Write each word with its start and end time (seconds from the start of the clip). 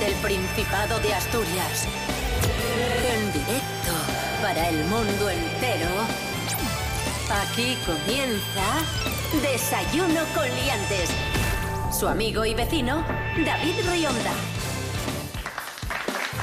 Desde 0.00 0.14
el 0.14 0.20
Principado 0.22 0.98
de 1.00 1.12
Asturias. 1.12 1.86
En 3.12 3.32
directo 3.32 3.92
para 4.40 4.68
el 4.68 4.84
mundo 4.84 5.28
entero. 5.28 5.88
Aquí 7.42 7.76
comienza 7.84 8.82
Desayuno 9.42 10.20
con 10.34 10.48
Liantes. 10.56 11.10
Su 11.92 12.08
amigo 12.08 12.44
y 12.46 12.54
vecino, 12.54 13.04
David 13.44 13.74
Rionda. 13.90 14.32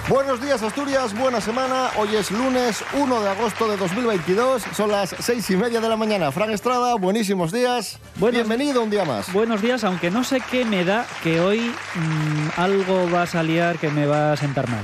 Buenos 0.08 0.42
días 0.42 0.62
Asturias, 0.62 1.18
buena 1.18 1.42
semana. 1.42 1.90
Hoy 1.98 2.16
es 2.16 2.30
lunes 2.32 2.84
1 2.94 3.22
de 3.22 3.30
agosto 3.30 3.68
de 3.68 3.78
2022. 3.78 4.64
Son 4.76 4.92
las 4.92 5.16
seis 5.20 5.50
y 5.50 5.58
media 5.58 5.82
de 5.82 5.90
la 5.90 5.98
mañana. 5.98 6.32
Fran 6.32 6.52
Estrada, 6.52 6.96
buenísimos 6.96 7.52
días. 7.52 8.00
Buenos- 8.20 8.48
Bienvenido 8.48 8.82
un 8.82 8.90
día 8.90 9.06
más. 9.06 9.32
Buenos 9.32 9.62
días, 9.62 9.84
aunque 9.84 10.10
no 10.10 10.24
sé 10.24 10.42
qué 10.50 10.66
me 10.66 10.84
da 10.84 11.06
que 11.24 11.40
hoy 11.40 11.60
mm, 11.96 12.60
algo 12.60 13.10
va 13.12 13.24
a 13.24 13.28
salir 13.28 13.78
que 13.80 13.90
me 13.90 14.06
va 14.06 14.34
a 14.34 14.38
sentar 14.38 14.68
mal. 14.70 14.82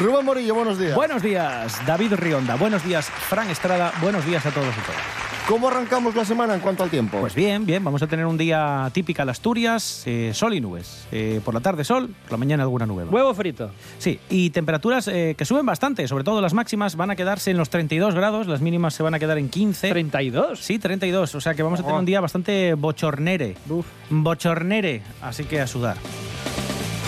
Rubén 0.00 0.24
Morillo, 0.24 0.54
buenos 0.54 0.78
días. 0.78 0.94
Buenos 0.94 1.22
días, 1.22 1.74
David 1.86 2.14
Rionda. 2.14 2.56
Buenos 2.56 2.82
días, 2.84 3.06
Fran 3.08 3.50
Estrada. 3.50 3.92
Buenos 4.00 4.24
días 4.26 4.44
a 4.46 4.50
todos 4.50 4.74
y 4.76 4.80
todas. 4.80 5.21
¿Cómo 5.48 5.68
arrancamos 5.68 6.14
la 6.14 6.24
semana 6.24 6.54
en 6.54 6.60
cuanto 6.60 6.84
al 6.84 6.90
tiempo? 6.90 7.18
Pues 7.20 7.34
bien, 7.34 7.66
bien, 7.66 7.82
vamos 7.82 8.00
a 8.00 8.06
tener 8.06 8.24
un 8.26 8.38
día 8.38 8.88
típico 8.94 9.24
de 9.24 9.30
Asturias, 9.30 10.04
eh, 10.06 10.30
sol 10.34 10.54
y 10.54 10.60
nubes. 10.60 11.06
Eh, 11.10 11.40
por 11.44 11.52
la 11.52 11.60
tarde 11.60 11.84
sol, 11.84 12.14
por 12.22 12.32
la 12.32 12.36
mañana 12.38 12.62
alguna 12.62 12.86
nube. 12.86 13.04
Huevo 13.04 13.34
frito. 13.34 13.70
Sí, 13.98 14.20
y 14.30 14.50
temperaturas 14.50 15.08
eh, 15.08 15.34
que 15.36 15.44
suben 15.44 15.66
bastante, 15.66 16.06
sobre 16.06 16.22
todo 16.22 16.40
las 16.40 16.54
máximas 16.54 16.94
van 16.96 17.10
a 17.10 17.16
quedarse 17.16 17.50
en 17.50 17.58
los 17.58 17.70
32 17.70 18.14
grados, 18.14 18.46
las 18.46 18.60
mínimas 18.60 18.94
se 18.94 19.02
van 19.02 19.14
a 19.14 19.18
quedar 19.18 19.36
en 19.36 19.48
15. 19.48 19.90
32. 19.90 20.60
Sí, 20.60 20.78
32, 20.78 21.34
o 21.34 21.40
sea 21.40 21.54
que 21.54 21.62
vamos 21.62 21.80
a 21.80 21.82
tener 21.82 21.98
un 21.98 22.06
día 22.06 22.20
bastante 22.20 22.74
bochornere. 22.74 23.56
Uf. 23.68 23.84
Bochornere, 24.10 25.02
así 25.22 25.44
que 25.44 25.60
a 25.60 25.66
sudar. 25.66 25.96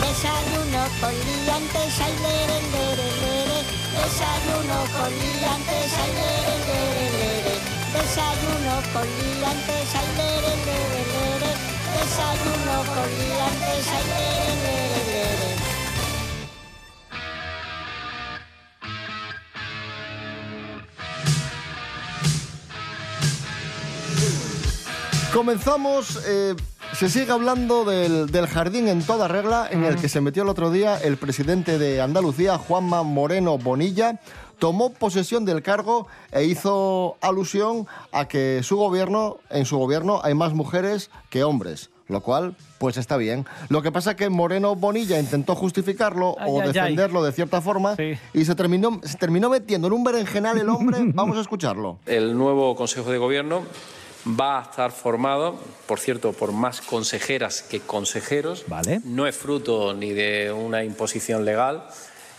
Desayuno 0.00 0.84
con 1.00 1.12
liantes, 1.12 2.00
ay, 2.00 2.12
lere, 2.20 2.60
lere, 2.72 3.08
lere. 3.22 3.58
Desayuno 3.94 4.78
con 4.92 5.10
liantes, 5.12 5.92
ay, 6.02 6.10
lere, 6.12 6.54
lere, 6.66 6.94
lere. 6.94 7.03
Desayuno 7.94 8.74
con 8.92 9.06
liantes, 9.06 9.94
ay, 9.94 10.08
lere, 10.18 10.52
lere, 10.66 11.02
lere. 11.14 11.50
Desayuno 11.94 12.76
con 12.94 13.08
liantes, 13.18 13.86
ay, 13.96 14.04
lere, 14.12 14.54
lere, 14.64 15.00
lere. 15.10 15.54
Comenzamos. 25.32 26.18
eh, 26.26 26.54
se 26.94 27.08
sigue 27.10 27.32
hablando 27.32 27.84
del, 27.84 28.30
del 28.30 28.46
jardín 28.46 28.86
en 28.86 29.02
toda 29.02 29.26
regla 29.26 29.66
en 29.68 29.82
el 29.84 29.96
que 29.96 30.08
se 30.08 30.20
metió 30.20 30.44
el 30.44 30.48
otro 30.48 30.70
día 30.70 30.96
el 30.96 31.16
presidente 31.16 31.76
de 31.76 32.00
Andalucía, 32.00 32.56
Juanma 32.56 33.02
Moreno 33.02 33.58
Bonilla. 33.58 34.20
Tomó 34.58 34.92
posesión 34.92 35.44
del 35.44 35.62
cargo 35.62 36.06
e 36.32 36.44
hizo 36.44 37.16
alusión 37.20 37.86
a 38.12 38.26
que 38.28 38.60
su 38.62 38.76
gobierno, 38.76 39.38
en 39.50 39.64
su 39.66 39.78
gobierno 39.78 40.20
hay 40.22 40.34
más 40.34 40.52
mujeres 40.54 41.10
que 41.30 41.44
hombres, 41.44 41.90
lo 42.08 42.20
cual 42.20 42.56
pues 42.78 42.96
está 42.96 43.16
bien. 43.16 43.46
Lo 43.68 43.82
que 43.82 43.90
pasa 43.92 44.10
es 44.12 44.16
que 44.16 44.28
Moreno 44.28 44.74
Bonilla 44.76 45.18
intentó 45.18 45.54
justificarlo 45.54 46.36
Ay, 46.38 46.50
o 46.50 46.60
ay, 46.60 46.66
ay. 46.68 46.72
defenderlo 46.72 47.22
de 47.24 47.32
cierta 47.32 47.60
forma 47.60 47.96
Sí. 47.96 48.14
y 48.32 48.44
se 48.44 48.54
terminó, 48.54 49.00
se 49.04 49.16
terminó 49.18 49.48
metiendo 49.50 49.86
en 49.88 49.92
un 49.94 50.04
berenjenal 50.04 50.58
el 50.58 50.68
hombre. 50.68 50.98
Vamos 51.14 51.36
a 51.38 51.40
escucharlo. 51.40 51.98
El 52.06 52.36
nuevo 52.36 52.76
Consejo 52.76 53.10
de 53.10 53.18
Gobierno 53.18 53.62
va 54.40 54.58
a 54.58 54.62
estar 54.62 54.90
formado, 54.90 55.56
por 55.86 55.98
cierto, 56.00 56.32
por 56.32 56.52
más 56.52 56.80
consejeras 56.80 57.62
que 57.62 57.80
consejeros. 57.80 58.64
Vale. 58.68 59.00
No 59.04 59.26
es 59.26 59.36
fruto 59.36 59.92
ni 59.94 60.10
de 60.12 60.50
una 60.52 60.82
imposición 60.84 61.44
legal, 61.44 61.86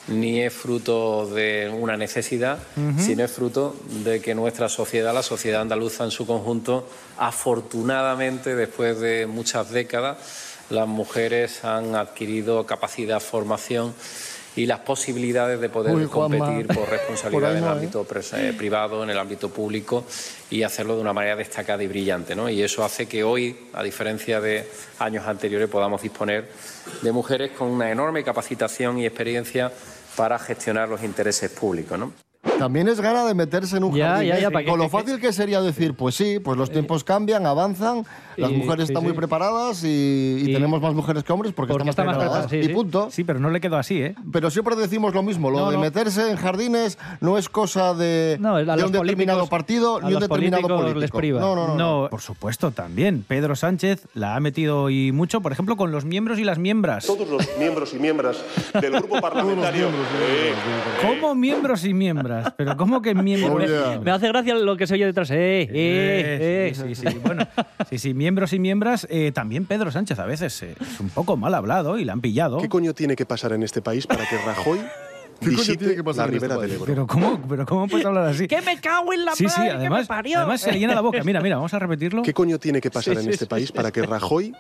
ni 0.07 0.41
es 0.41 0.53
fruto 0.53 1.25
de 1.27 1.71
una 1.75 1.97
necesidad, 1.97 2.59
sino 2.97 3.23
es 3.23 3.31
fruto 3.31 3.75
de 4.03 4.21
que 4.21 4.35
nuestra 4.35 4.69
sociedad, 4.69 5.13
la 5.13 5.23
sociedad 5.23 5.61
andaluza 5.61 6.03
en 6.03 6.11
su 6.11 6.27
conjunto, 6.27 6.87
afortunadamente, 7.17 8.55
después 8.55 8.99
de 8.99 9.25
muchas 9.25 9.71
décadas, 9.71 10.17
las 10.69 10.87
mujeres 10.87 11.63
han 11.63 11.95
adquirido 11.95 12.65
capacidad, 12.65 13.19
formación 13.19 13.93
y 14.55 14.65
las 14.65 14.79
posibilidades 14.79 15.59
de 15.59 15.69
poder 15.69 15.95
Uy, 15.95 16.05
competir 16.05 16.67
por 16.67 16.89
responsabilidad 16.89 17.51
en 17.51 17.57
el 17.57 17.63
¿eh? 17.63 17.67
ámbito 17.67 18.07
eh, 18.35 18.53
privado, 18.57 19.03
en 19.03 19.09
el 19.09 19.17
ámbito 19.17 19.49
público 19.49 20.05
y 20.49 20.63
hacerlo 20.63 20.95
de 20.95 21.01
una 21.01 21.13
manera 21.13 21.35
destacada 21.35 21.83
y 21.83 21.87
brillante. 21.87 22.35
¿no? 22.35 22.49
Y 22.49 22.61
eso 22.61 22.83
hace 22.83 23.07
que 23.07 23.23
hoy, 23.23 23.57
a 23.73 23.83
diferencia 23.83 24.39
de 24.39 24.67
años 24.99 25.27
anteriores, 25.27 25.69
podamos 25.69 26.01
disponer 26.01 26.49
de 27.01 27.11
mujeres 27.11 27.51
con 27.51 27.67
una 27.69 27.91
enorme 27.91 28.23
capacitación 28.23 28.97
y 28.99 29.05
experiencia 29.05 29.71
para 30.15 30.39
gestionar 30.39 30.87
los 30.87 31.03
intereses 31.03 31.51
públicos. 31.51 31.99
¿no? 31.99 32.13
También 32.59 32.87
es 32.87 33.01
gana 33.01 33.25
de 33.25 33.33
meterse 33.33 33.77
en 33.77 33.83
un 33.83 33.93
Ya, 33.95 34.11
jardín. 34.15 34.29
ya, 34.29 34.47
¿eh? 34.47 34.65
Con 34.65 34.77
lo 34.79 34.85
¿Qué- 34.85 34.89
fácil 34.89 35.19
que 35.19 35.33
sería 35.33 35.61
decir, 35.61 35.93
pues 35.93 36.15
sí, 36.15 36.39
pues 36.39 36.57
los 36.57 36.71
tiempos 36.71 37.03
cambian, 37.03 37.45
avanzan, 37.45 38.05
las 38.37 38.51
Y- 38.51 38.53
mujeres 38.55 38.87
sí, 38.87 38.93
están 38.93 39.01
sí. 39.03 39.07
muy 39.09 39.13
preparadas 39.15 39.83
y, 39.83 39.87
y 39.87 40.49
Y- 40.49 40.53
tenemos 40.53 40.81
más 40.81 40.93
mujeres 40.93 41.23
que 41.23 41.33
hombres 41.33 41.53
porque, 41.53 41.73
Porque 41.73 41.89
están 41.89 42.05
más 42.05 42.13
está 42.15 42.21
más 42.23 42.31
preparadas. 42.31 42.47
preparada, 42.49 42.65
sí, 42.67 42.71
y 42.71 42.73
punto. 42.73 43.07
Sí, 43.11 43.23
pero 43.23 43.39
no 43.39 43.49
le 43.49 43.59
quedó 43.59 43.77
así, 43.77 44.01
¿eh? 44.01 44.15
Pero 44.31 44.49
siempre 44.49 44.75
decimos 44.75 45.13
lo 45.13 45.21
mismo, 45.23 45.49
lo 45.51 45.59
No, 45.59 45.69
de 45.69 45.75
no. 45.75 45.81
meterse 45.81 46.29
en 46.31 46.37
jardines 46.37 46.97
no 47.21 47.37
es 47.37 47.49
cosa 47.49 47.93
de, 47.93 48.37
No, 48.39 48.55
de 48.55 48.63
un 48.83 48.91
determinado 48.91 49.47
partido 49.47 49.99
ni 50.01 50.13
un 50.13 50.19
determinado 50.21 50.67
político. 50.67 50.99
les 50.99 51.11
priva. 51.11 51.39
No, 51.41 51.55
no, 51.55 51.67
no. 51.67 51.75
no. 51.75 51.85
No, 52.03 52.09
por 52.09 52.21
supuesto, 52.21 52.71
también. 52.71 53.23
Pedro 53.27 53.55
Sánchez 53.55 54.07
la 54.13 54.35
ha 54.35 54.39
metido 54.39 54.89
y 54.89 55.11
mucho, 55.11 55.41
por 55.41 55.51
ejemplo, 55.51 55.75
con 55.77 55.91
los 55.91 56.05
miembros 56.05 56.39
y 56.39 56.43
las 56.43 56.57
miembras. 56.57 57.05
todos 57.05 57.27
los 57.29 57.47
miembros 57.59 57.93
y 57.93 57.99
miembros 57.99 58.43
del 58.81 58.91
grupo 58.93 59.19
parlamentario. 59.21 59.87
Eh, 59.87 60.53
¿Cómo 61.01 61.35
miembros 61.35 61.83
y 61.85 61.93
miembras? 61.93 62.44
Pero 62.57 62.77
¿cómo 62.77 63.01
que 63.01 63.13
miembros 63.15 63.69
Oh? 63.69 64.01
Me 64.01 64.11
hace 64.11 64.27
gracia 64.27 64.55
lo 64.55 64.77
que 64.77 64.87
se 64.87 64.95
oye 64.95 65.05
detrás. 65.05 65.29
Eh, 65.31 65.63
eh, 65.63 65.69
eh. 65.71 66.73
sí, 66.75 66.95
sí, 66.95 67.09
sí. 67.09 67.17
Bueno, 67.23 67.47
sí, 67.89 67.97
sí, 67.97 68.13
miembros 68.13 68.53
y 68.53 68.59
miembras. 68.59 69.07
eh, 69.09 69.31
también 69.33 69.65
Pedro 69.65 69.91
Sánchez 69.91 70.19
a 70.19 70.25
veces 70.25 70.61
eh, 70.63 70.75
es 70.79 70.99
un 70.99 71.09
poco 71.09 71.37
mal 71.37 71.53
hablado 71.53 71.97
y 71.97 72.05
le 72.05 72.11
han 72.11 72.21
pillado. 72.21 72.57
¿Qué 72.59 72.69
coño 72.69 72.93
tiene 72.93 73.15
que 73.15 73.25
pasar 73.25 73.53
en 73.53 73.63
este 73.63 73.81
país 73.81 74.07
para 74.07 74.27
que 74.27 74.37
Rajoy 74.37 74.79
¿Qué 75.45 75.55
coño 75.55 75.57
visite 75.57 75.77
tiene 75.77 75.95
que 75.95 76.03
pasar 76.03 76.25
la 76.27 76.31
ribera 76.33 76.57
del 76.57 76.71
Ebro? 76.71 76.85
Pero 76.85 77.07
¿cómo, 77.07 77.41
pero 77.47 77.65
¿cómo 77.65 77.87
puedes 77.87 78.05
hablar 78.05 78.25
así? 78.27 78.47
¡Que 78.49 78.61
me 78.61 78.79
cago 78.79 79.13
en 79.13 79.25
la 79.25 79.35
Sí, 79.35 79.47
sí, 79.47 79.57
madre 79.57 79.69
que 79.71 79.75
además, 79.77 80.01
me 80.01 80.07
parió! 80.07 80.37
además 80.39 80.61
se 80.61 80.71
le 80.71 80.79
llena 80.79 80.95
la 80.95 81.01
boca. 81.01 81.23
Mira, 81.23 81.41
mira, 81.41 81.55
vamos 81.55 81.73
a 81.73 81.79
repetirlo. 81.79 82.21
¿Qué 82.23 82.33
coño 82.33 82.59
tiene 82.59 82.81
que 82.81 82.91
pasar 82.91 83.13
Sí, 83.15 83.19
en 83.19 83.23
sí, 83.25 83.29
este 83.31 83.45
sí, 83.45 83.49
país 83.49 83.71
para 83.71 83.91
que 83.91 84.01
Rajoy 84.03 84.53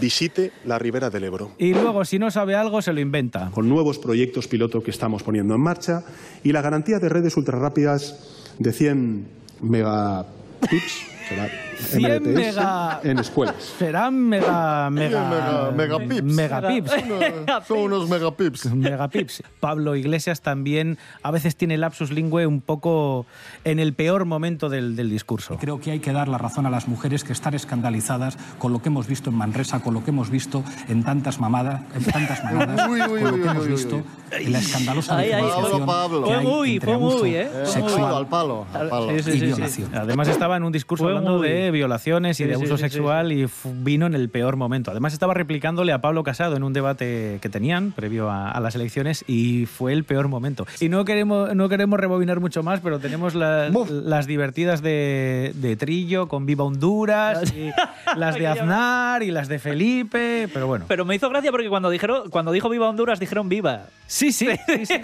visite 0.00 0.52
la 0.64 0.78
ribera 0.78 1.08
del 1.10 1.24
Ebro? 1.24 1.52
Y 1.58 1.72
luego, 1.74 2.04
si 2.04 2.18
no 2.18 2.30
sabe 2.30 2.54
algo, 2.54 2.82
se 2.82 2.92
lo 2.92 3.00
inventa. 3.00 3.50
con 3.52 3.68
nuevos 3.68 3.98
proyectos 3.98 4.48
piloto 4.48 4.82
que 4.82 4.90
estamos 4.90 5.22
poniendo 5.22 5.54
en 5.54 5.60
marcha 5.60 6.02
y 6.42 6.52
la 6.52 6.60
garantía 6.62 6.98
de 6.98 7.08
redes 7.08 7.36
ultrarrápidas 7.36 8.18
de 8.58 8.72
100 8.72 9.26
megapips, 9.62 11.06
será 11.34 12.18
100 12.18 12.22
MBTs, 12.22 12.34
mega- 12.34 13.00
en 13.02 13.18
escuelas. 13.18 13.54
Serán 13.78 14.14
mega... 14.28 14.88
mega... 14.90 15.28
Mega- 15.28 15.70
megapips. 15.98 16.22
Megapips. 16.22 16.92
Son 17.68 17.78
unos 17.78 18.08
megapips. 18.08 18.66
Megapips. 18.74 19.42
Pablo 19.60 19.96
Iglesias 19.96 20.40
también 20.42 20.98
a 21.22 21.30
veces 21.30 21.56
tiene 21.56 21.76
lapsus 21.78 22.10
lingüe 22.10 22.46
un 22.46 22.60
poco 22.60 23.26
en 23.64 23.78
el 23.78 23.94
peor 23.94 24.24
momento 24.24 24.68
del, 24.68 24.96
del 24.96 25.10
discurso. 25.10 25.58
Creo 25.60 25.80
que 25.80 25.90
hay 25.90 26.00
que 26.00 26.12
dar 26.12 26.28
la 26.28 26.38
razón 26.38 26.66
a 26.66 26.70
las 26.70 26.88
mujeres 26.88 27.24
que 27.24 27.32
están 27.32 27.54
escandalizadas 27.54 28.36
con 28.58 28.72
lo 28.72 28.80
que 28.82 28.88
hemos 28.88 29.06
visto 29.06 29.30
en 29.30 29.36
Manresa, 29.36 29.80
con 29.80 29.94
lo 29.94 30.04
que 30.04 30.10
hemos 30.10 30.30
visto 30.30 30.62
en 30.88 31.02
tantas 31.04 31.40
mamadas, 31.40 31.82
en 31.94 32.04
tantas 32.04 32.44
mamadas, 32.44 32.88
Uy, 32.88 33.00
uy, 33.02 33.22
con 33.22 33.30
lo 33.30 33.34
que 33.36 33.42
uy, 33.42 33.48
hemos 33.48 33.64
uy, 33.66 33.72
visto 33.72 33.96
uy. 33.96 34.02
Y 34.40 34.46
la 34.46 34.58
escandalosa 34.58 35.16
Ay, 35.18 35.32
ay, 35.32 35.42
Pablo, 35.42 35.86
Pablo. 35.86 36.26
Fue 36.26 36.40
muy, 36.40 36.80
fue 36.80 36.96
muy, 36.98 37.34
¿eh? 37.34 37.48
Al 37.60 37.66
sexual 37.66 38.14
al 38.14 38.26
palo, 38.28 38.66
al 38.72 38.88
palo. 38.88 39.08
Sí, 39.10 39.22
sí, 39.22 39.30
y 39.30 39.32
sí, 39.32 39.38
sí. 39.40 39.46
violación. 39.46 39.94
Además 39.94 40.28
estaba 40.28 40.56
en 40.56 40.64
un 40.64 40.72
discurso 40.72 41.04
Fue 41.04 41.12
hablando 41.12 41.38
muy- 41.38 41.48
de 41.48 41.70
violaciones 41.70 42.40
y 42.40 42.44
de 42.44 42.54
abuso 42.54 42.76
sexual 42.78 43.32
y 43.32 43.46
vino 43.64 44.06
en 44.06 44.14
el 44.14 44.28
peor 44.28 44.56
momento. 44.56 44.90
Además 44.90 45.12
estaba 45.12 45.34
replicándole 45.34 45.92
a 45.92 46.00
Pablo 46.00 46.22
Casado 46.22 46.56
en 46.56 46.62
un 46.62 46.72
debate 46.72 47.38
que 47.40 47.48
tenían 47.48 47.92
previo 47.92 48.30
a, 48.30 48.50
a 48.50 48.60
las 48.60 48.74
elecciones 48.74 49.24
y 49.26 49.66
fue 49.66 49.92
el 49.92 50.04
peor 50.04 50.28
momento. 50.28 50.66
Y 50.80 50.88
no 50.88 51.04
queremos, 51.04 51.54
no 51.54 51.68
queremos 51.68 51.98
rebobinar 52.00 52.40
mucho 52.40 52.62
más, 52.62 52.80
pero 52.80 52.98
tenemos 52.98 53.34
la- 53.34 53.70
las 53.90 54.26
divertidas 54.26 54.82
de, 54.82 55.52
de 55.56 55.76
Trillo 55.76 56.28
con 56.28 56.46
Viva 56.46 56.64
Honduras, 56.64 57.52
y 57.56 57.70
las 58.16 58.36
de 58.36 58.46
Aznar 58.46 59.22
y 59.22 59.30
las 59.30 59.48
de 59.48 59.58
Felipe, 59.58 60.48
pero 60.52 60.66
bueno. 60.66 60.84
Pero 60.88 61.04
me 61.04 61.14
hizo 61.14 61.28
gracia 61.28 61.50
porque 61.50 61.68
cuando 61.68 61.90
dijeron, 61.90 62.30
cuando 62.30 62.52
dijo 62.52 62.68
Viva 62.68 62.88
Honduras 62.88 63.18
dijeron 63.20 63.48
Viva. 63.48 63.86
Sí, 64.06 64.21
sí, 64.30 64.32
sí, 64.32 64.46
sí. 64.86 65.02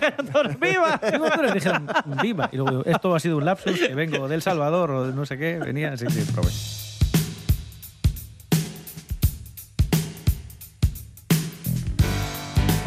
¡Viva! 0.61 1.01
Viva 1.01 1.27
Honduras 1.27 1.55
dijeron 1.55 1.89
viva. 2.23 2.49
Y 2.53 2.57
luego, 2.57 2.85
esto 2.85 3.15
ha 3.15 3.21
sido 3.21 3.39
un 3.39 3.45
lapsus, 3.45 3.79
que 3.79 3.95
vengo 3.95 4.29
del 4.29 4.43
Salvador 4.43 4.91
o 4.91 5.07
de 5.07 5.13
no 5.13 5.27
sé 5.27 5.37
qué, 5.39 5.59
venía, 5.59 5.97
sí, 5.97 6.07
sí, 6.11 6.31
probé. 6.33 6.51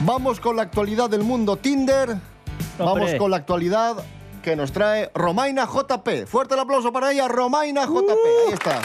Vamos 0.03 0.39
con 0.39 0.55
la 0.55 0.63
actualidad 0.63 1.09
del 1.09 1.23
mundo 1.23 1.57
Tinder. 1.57 2.17
Vamos 2.77 3.13
con 3.15 3.29
la 3.29 3.37
actualidad 3.37 3.97
que 4.41 4.55
nos 4.55 4.71
trae 4.71 5.11
Romaina 5.13 5.65
JP. 5.65 6.25
Fuerte 6.27 6.55
el 6.55 6.61
aplauso 6.61 6.91
para 6.91 7.11
ella, 7.11 7.27
Romaina 7.27 7.85
JP. 7.85 8.09
Ahí 8.47 8.53
está. 8.53 8.81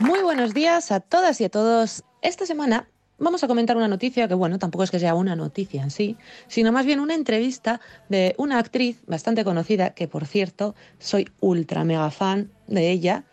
Muy 0.00 0.22
buenos 0.22 0.52
días 0.54 0.92
a 0.92 1.00
todas 1.00 1.40
y 1.40 1.44
a 1.44 1.48
todos. 1.48 2.04
Esta 2.20 2.44
semana 2.44 2.88
vamos 3.20 3.44
a 3.44 3.48
comentar 3.48 3.76
una 3.76 3.86
noticia 3.86 4.26
que, 4.26 4.34
bueno, 4.34 4.58
tampoco 4.58 4.82
es 4.82 4.90
que 4.90 4.98
sea 4.98 5.14
una 5.14 5.36
noticia 5.36 5.82
en 5.82 5.90
sí, 5.90 6.16
sino 6.48 6.72
más 6.72 6.86
bien 6.86 6.98
una 6.98 7.14
entrevista 7.14 7.80
de 8.08 8.34
una 8.38 8.58
actriz 8.58 8.98
bastante 9.06 9.44
conocida, 9.44 9.90
que 9.90 10.08
por 10.08 10.26
cierto 10.26 10.74
soy 10.98 11.28
ultra 11.38 11.84
mega 11.84 12.10
fan 12.10 12.50
de 12.66 12.90
ella, 12.90 13.24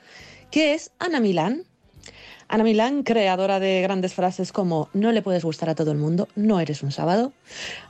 que 0.52 0.74
es 0.74 0.92
Ana 1.00 1.20
Milán. 1.20 1.64
Ana 2.50 2.64
Milán, 2.64 3.04
creadora 3.04 3.60
de 3.60 3.82
grandes 3.82 4.14
frases 4.14 4.52
como 4.52 4.90
no 4.94 5.12
le 5.12 5.22
puedes 5.22 5.44
gustar 5.44 5.70
a 5.70 5.76
todo 5.76 5.92
el 5.92 5.98
mundo, 5.98 6.28
no 6.36 6.60
eres 6.60 6.84
un 6.84 6.92
sábado, 6.92 7.34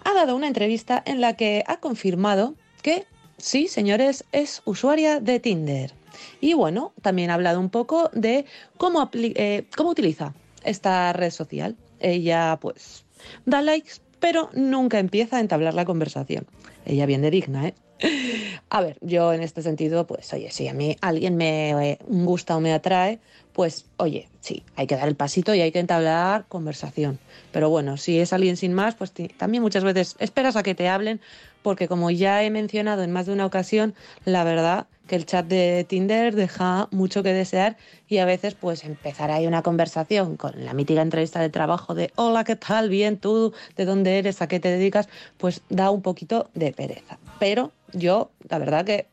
ha 0.03 0.13
dado 0.13 0.35
una 0.35 0.47
entrevista 0.47 1.03
en 1.05 1.21
la 1.21 1.35
que 1.35 1.63
ha 1.67 1.77
confirmado 1.77 2.55
que 2.81 3.05
sí, 3.38 3.67
señores, 3.67 4.23
es 4.31 4.61
usuaria 4.65 5.19
de 5.19 5.39
Tinder. 5.39 5.94
Y 6.41 6.53
bueno, 6.53 6.94
también 7.01 7.29
ha 7.29 7.35
hablado 7.35 7.59
un 7.59 7.69
poco 7.69 8.09
de 8.13 8.45
cómo, 8.77 9.09
eh, 9.13 9.65
cómo 9.75 9.91
utiliza 9.91 10.33
esta 10.63 11.13
red 11.13 11.31
social. 11.31 11.75
Ella 11.99 12.57
pues 12.61 13.05
da 13.45 13.61
likes, 13.61 13.94
pero 14.19 14.49
nunca 14.53 14.99
empieza 14.99 15.38
a 15.38 15.39
entablar 15.39 15.73
la 15.73 15.85
conversación. 15.85 16.47
Ella 16.85 17.05
bien 17.05 17.21
de 17.21 17.31
digna, 17.31 17.67
¿eh? 17.67 17.75
A 18.69 18.81
ver, 18.81 18.97
yo 19.01 19.33
en 19.33 19.41
este 19.41 19.61
sentido, 19.61 20.05
pues 20.05 20.31
oye, 20.33 20.51
si 20.51 20.67
a 20.67 20.73
mí 20.73 20.97
alguien 21.01 21.35
me 21.35 21.91
eh, 21.91 21.97
gusta 22.07 22.55
o 22.55 22.59
me 22.59 22.73
atrae, 22.73 23.19
pues 23.53 23.85
oye, 23.97 24.29
sí, 24.39 24.63
hay 24.75 24.88
que 24.88 24.95
dar 24.95 25.07
el 25.07 25.15
pasito 25.15 25.55
y 25.55 25.61
hay 25.61 25.71
que 25.71 25.79
entablar 25.79 26.45
conversación. 26.47 27.17
Pero 27.51 27.69
bueno, 27.69 27.97
si 27.97 28.19
es 28.19 28.33
alguien 28.33 28.57
sin 28.57 28.73
más, 28.73 28.95
pues 28.95 29.13
también 29.38 29.63
muchas 29.63 29.83
veces 29.83 30.15
esperas 30.19 30.55
a 30.55 30.63
que 30.63 30.75
te 30.75 30.89
hablen, 30.89 31.21
porque 31.67 31.89
como 31.89 32.11
ya 32.11 32.45
he 32.45 32.49
mencionado 32.49 33.03
en 33.03 33.11
más 33.11 33.25
de 33.25 33.33
una 33.33 33.45
ocasión, 33.45 33.93
la 34.23 34.45
verdad 34.45 34.87
que 35.05 35.17
el 35.17 35.25
chat 35.25 35.45
de 35.45 35.85
Tinder 35.85 36.33
deja 36.33 36.87
mucho 36.91 37.23
que 37.23 37.33
desear 37.33 37.75
y 38.07 38.19
a 38.19 38.25
veces 38.25 38.53
pues 38.53 38.85
empezar 38.85 39.31
ahí 39.31 39.47
una 39.47 39.63
conversación 39.63 40.37
con 40.37 40.63
la 40.63 40.73
mítica 40.73 41.01
entrevista 41.01 41.41
de 41.41 41.49
trabajo 41.49 41.93
de 41.93 42.13
hola, 42.15 42.45
¿qué 42.45 42.55
tal? 42.55 42.87
Bien, 42.87 43.17
tú, 43.17 43.53
¿de 43.75 43.83
dónde 43.83 44.17
eres? 44.17 44.41
¿A 44.41 44.47
qué 44.47 44.61
te 44.61 44.69
dedicas? 44.69 45.09
Pues 45.37 45.59
da 45.67 45.91
un 45.91 46.01
poquito 46.01 46.49
de 46.53 46.71
pereza. 46.71 47.19
Pero 47.37 47.73
yo, 47.91 48.31
la 48.47 48.59
verdad 48.59 48.85
que 48.85 49.07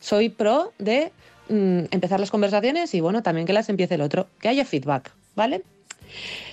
soy 0.00 0.30
pro 0.30 0.72
de 0.80 1.12
mm, 1.48 1.92
empezar 1.92 2.18
las 2.18 2.32
conversaciones 2.32 2.92
y 2.92 3.00
bueno, 3.00 3.22
también 3.22 3.46
que 3.46 3.52
las 3.52 3.68
empiece 3.68 3.94
el 3.94 4.00
otro, 4.00 4.26
que 4.40 4.48
haya 4.48 4.64
feedback, 4.64 5.12
¿vale? 5.36 5.62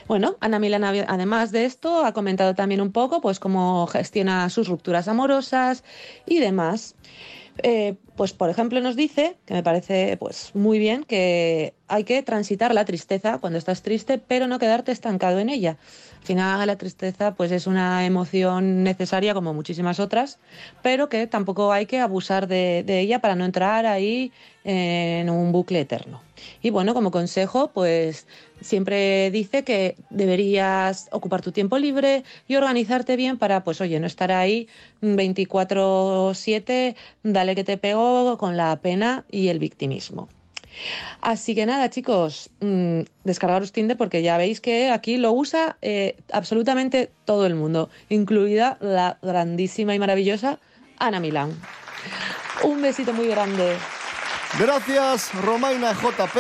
Bueno, 0.07 0.37
Ana 0.39 0.59
Milán, 0.59 0.83
además 0.83 1.51
de 1.51 1.65
esto, 1.65 2.05
ha 2.05 2.13
comentado 2.13 2.55
también 2.55 2.81
un 2.81 2.91
poco 2.91 3.21
pues 3.21 3.39
cómo 3.39 3.87
gestiona 3.87 4.49
sus 4.49 4.67
rupturas 4.67 5.07
amorosas 5.07 5.83
y 6.25 6.39
demás. 6.39 6.95
Eh, 7.63 7.95
pues 8.15 8.33
por 8.33 8.49
ejemplo 8.49 8.79
nos 8.81 8.95
dice, 8.95 9.37
que 9.45 9.53
me 9.53 9.63
parece 9.63 10.17
pues 10.17 10.51
muy 10.53 10.79
bien, 10.79 11.03
que 11.03 11.73
hay 11.87 12.03
que 12.03 12.21
transitar 12.23 12.73
la 12.73 12.85
tristeza 12.85 13.37
cuando 13.39 13.57
estás 13.57 13.81
triste, 13.81 14.17
pero 14.17 14.47
no 14.47 14.59
quedarte 14.59 14.91
estancado 14.91 15.39
en 15.39 15.49
ella. 15.49 15.77
Al 16.19 16.25
final 16.25 16.67
la 16.67 16.75
tristeza 16.75 17.35
pues 17.35 17.51
es 17.51 17.67
una 17.67 18.05
emoción 18.05 18.83
necesaria 18.83 19.33
como 19.33 19.53
muchísimas 19.53 19.99
otras, 19.99 20.39
pero 20.81 21.09
que 21.09 21.27
tampoco 21.27 21.71
hay 21.71 21.85
que 21.85 21.99
abusar 21.99 22.47
de, 22.47 22.83
de 22.85 22.99
ella 22.99 23.19
para 23.19 23.35
no 23.35 23.45
entrar 23.45 23.85
ahí 23.85 24.31
en 24.65 25.29
un 25.29 25.53
bucle 25.53 25.79
eterno. 25.79 26.21
Y 26.61 26.69
bueno, 26.71 26.93
como 26.93 27.09
consejo, 27.09 27.71
pues 27.73 28.27
siempre 28.59 29.31
dice 29.31 29.63
que 29.63 29.95
deberías 30.09 31.07
ocupar 31.11 31.41
tu 31.41 31.53
tiempo 31.53 31.77
libre 31.77 32.23
y 32.47 32.57
organizarte 32.57 33.15
bien 33.15 33.37
para, 33.37 33.63
pues 33.63 33.79
oye, 33.79 33.99
no 33.99 34.07
estar 34.07 34.31
ahí 34.33 34.67
24/7, 35.01 36.95
dale 37.23 37.55
que 37.55 37.63
te 37.63 37.77
pego 37.77 38.37
con 38.37 38.57
la 38.57 38.75
pena 38.81 39.23
y 39.31 39.47
el 39.47 39.59
victimismo. 39.59 40.27
Así 41.21 41.55
que 41.55 41.65
nada, 41.65 41.89
chicos, 41.89 42.49
mmm, 42.61 43.01
descargaros 43.23 43.71
Tinder 43.71 43.97
porque 43.97 44.21
ya 44.21 44.37
veis 44.37 44.61
que 44.61 44.91
aquí 44.91 45.17
lo 45.17 45.31
usa 45.31 45.77
eh, 45.81 46.17
absolutamente 46.31 47.11
todo 47.25 47.45
el 47.45 47.55
mundo, 47.55 47.89
incluida 48.09 48.77
la 48.81 49.17
grandísima 49.21 49.95
y 49.95 49.99
maravillosa 49.99 50.59
Ana 50.99 51.19
Milán. 51.19 51.59
Un 52.63 52.81
besito 52.81 53.13
muy 53.13 53.27
grande. 53.27 53.75
Gracias, 54.59 55.33
Romaina 55.43 55.93
JP. 55.93 56.37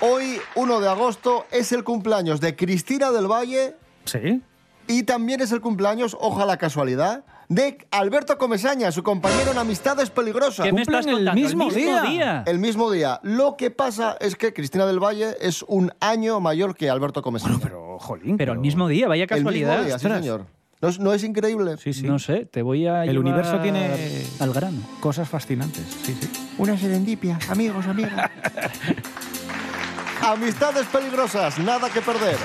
Hoy, 0.00 0.40
1 0.56 0.80
de 0.80 0.88
agosto, 0.88 1.46
es 1.50 1.72
el 1.72 1.84
cumpleaños 1.84 2.40
de 2.40 2.56
Cristina 2.56 3.10
del 3.10 3.30
Valle. 3.30 3.74
Sí. 4.04 4.42
Y 4.88 5.04
también 5.04 5.40
es 5.40 5.52
el 5.52 5.60
cumpleaños, 5.60 6.16
ojalá 6.20 6.56
casualidad, 6.56 7.24
de 7.54 7.78
Alberto 7.90 8.38
Comesaña, 8.38 8.90
su 8.92 9.02
compañero 9.02 9.52
en 9.52 9.58
Amistades 9.58 10.08
Peligrosas. 10.10 10.64
¿Qué 10.64 10.72
me 10.72 10.82
estás 10.82 11.06
el 11.06 11.12
contando? 11.16 11.40
mismo 11.40 11.70
día. 11.70 12.44
El 12.46 12.58
mismo 12.58 12.90
día. 12.90 13.20
Lo 13.22 13.56
que 13.56 13.70
pasa 13.70 14.16
es 14.20 14.36
que 14.36 14.52
Cristina 14.54 14.86
del 14.86 14.98
Valle 15.02 15.36
es 15.40 15.62
un 15.68 15.92
año 16.00 16.40
mayor 16.40 16.74
que 16.74 16.88
Alberto 16.88 17.20
Comesaña. 17.22 17.58
Pero, 17.62 17.98
jolín. 17.98 18.36
Pero 18.38 18.52
el 18.54 18.58
mismo 18.58 18.88
día, 18.88 19.06
vaya 19.08 19.24
el 19.24 19.28
mismo 19.30 19.50
casualidad. 19.50 19.84
día, 19.84 19.98
sí, 19.98 20.08
señor. 20.08 20.46
¿No 20.80 20.88
es, 20.88 20.98
no 20.98 21.12
es 21.12 21.22
increíble? 21.22 21.76
Sí, 21.78 21.92
sí. 21.92 22.06
No 22.06 22.18
sé, 22.18 22.44
te 22.46 22.62
voy 22.62 22.86
a 22.88 23.04
El 23.04 23.10
llevar 23.10 23.24
universo 23.24 23.58
tiene- 23.60 24.24
al 24.40 24.52
grano. 24.52 24.78
Cosas 25.00 25.28
fascinantes. 25.28 25.84
Sí, 26.02 26.16
sí. 26.20 26.28
Una 26.58 26.76
serendipia, 26.76 27.38
amigos, 27.48 27.86
amigas. 27.86 28.30
Amistades 30.22 30.86
peligrosas, 30.86 31.58
nada 31.58 31.88
que 31.90 32.00
perder. 32.00 32.36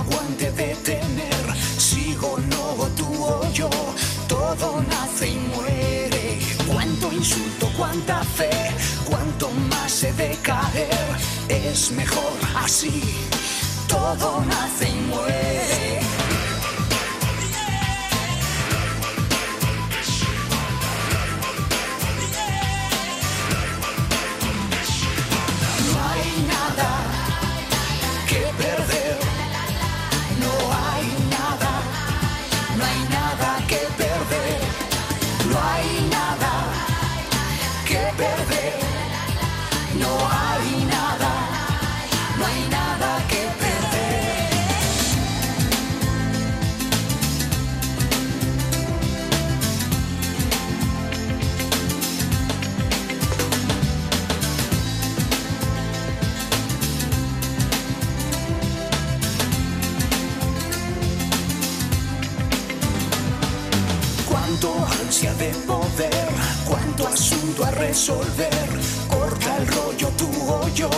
Aguante 0.00 0.50
de 0.52 0.74
tener. 0.76 1.44
Sigo, 1.78 2.38
no, 2.50 2.86
tú 2.96 3.08
o 3.24 3.52
yo, 3.52 3.70
todo 4.28 4.82
nace 4.88 5.28
y 5.28 5.38
muere. 5.54 6.38
Cuánto 6.66 7.12
insulto, 7.12 7.70
cuánta 7.76 8.22
fe, 8.24 8.50
cuánto 9.08 9.50
más 9.70 10.02
he 10.02 10.12
de 10.12 10.36
caer. 10.42 11.08
Es 11.48 11.90
mejor 11.92 12.38
así, 12.56 13.02
todo 13.88 14.44
nace 14.46 14.88
y 14.88 15.00
muere. 15.12 16.09
De 65.10 65.52
poder, 65.66 66.28
cuánto 66.64 67.08
asunto 67.08 67.64
a 67.64 67.70
resolver. 67.72 68.68
Corta 69.08 69.56
el 69.56 69.66
rollo 69.66 70.08
tú 70.16 70.30
o 70.46 70.68
yo, 70.68 70.88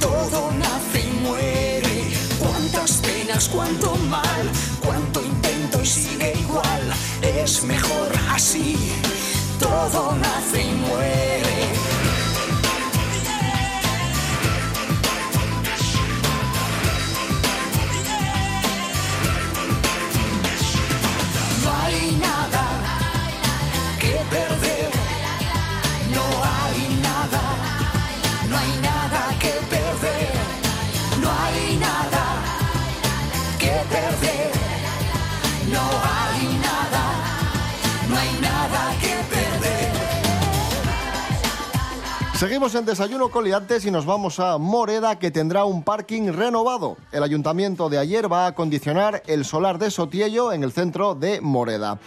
todo 0.00 0.50
nace 0.58 1.06
y 1.06 1.20
muere. 1.20 2.10
Cuántas 2.40 2.96
penas, 2.96 3.48
cuánto 3.48 3.94
mal, 4.10 4.50
cuánto 4.84 5.22
intento 5.22 5.80
y 5.80 5.86
sigue 5.86 6.34
igual. 6.40 6.92
Es 7.22 7.62
mejor 7.62 8.10
así, 8.32 8.76
todo 9.60 10.12
nace 10.16 10.62
y 10.62 10.72
muere. 10.88 11.51
Seguimos 42.42 42.74
en 42.74 42.84
Desayuno 42.84 43.28
Coliantes 43.28 43.84
y 43.84 43.92
nos 43.92 44.04
vamos 44.04 44.40
a 44.40 44.58
Moreda, 44.58 45.16
que 45.16 45.30
tendrá 45.30 45.64
un 45.64 45.84
parking 45.84 46.32
renovado. 46.32 46.96
El 47.12 47.22
ayuntamiento 47.22 47.88
de 47.88 47.98
ayer 47.98 48.30
va 48.30 48.46
a 48.46 48.48
acondicionar 48.48 49.22
el 49.28 49.44
solar 49.44 49.78
de 49.78 49.92
Sotiello 49.92 50.52
en 50.52 50.64
el 50.64 50.72
centro 50.72 51.14
de 51.14 51.40
Moreda. 51.40 52.00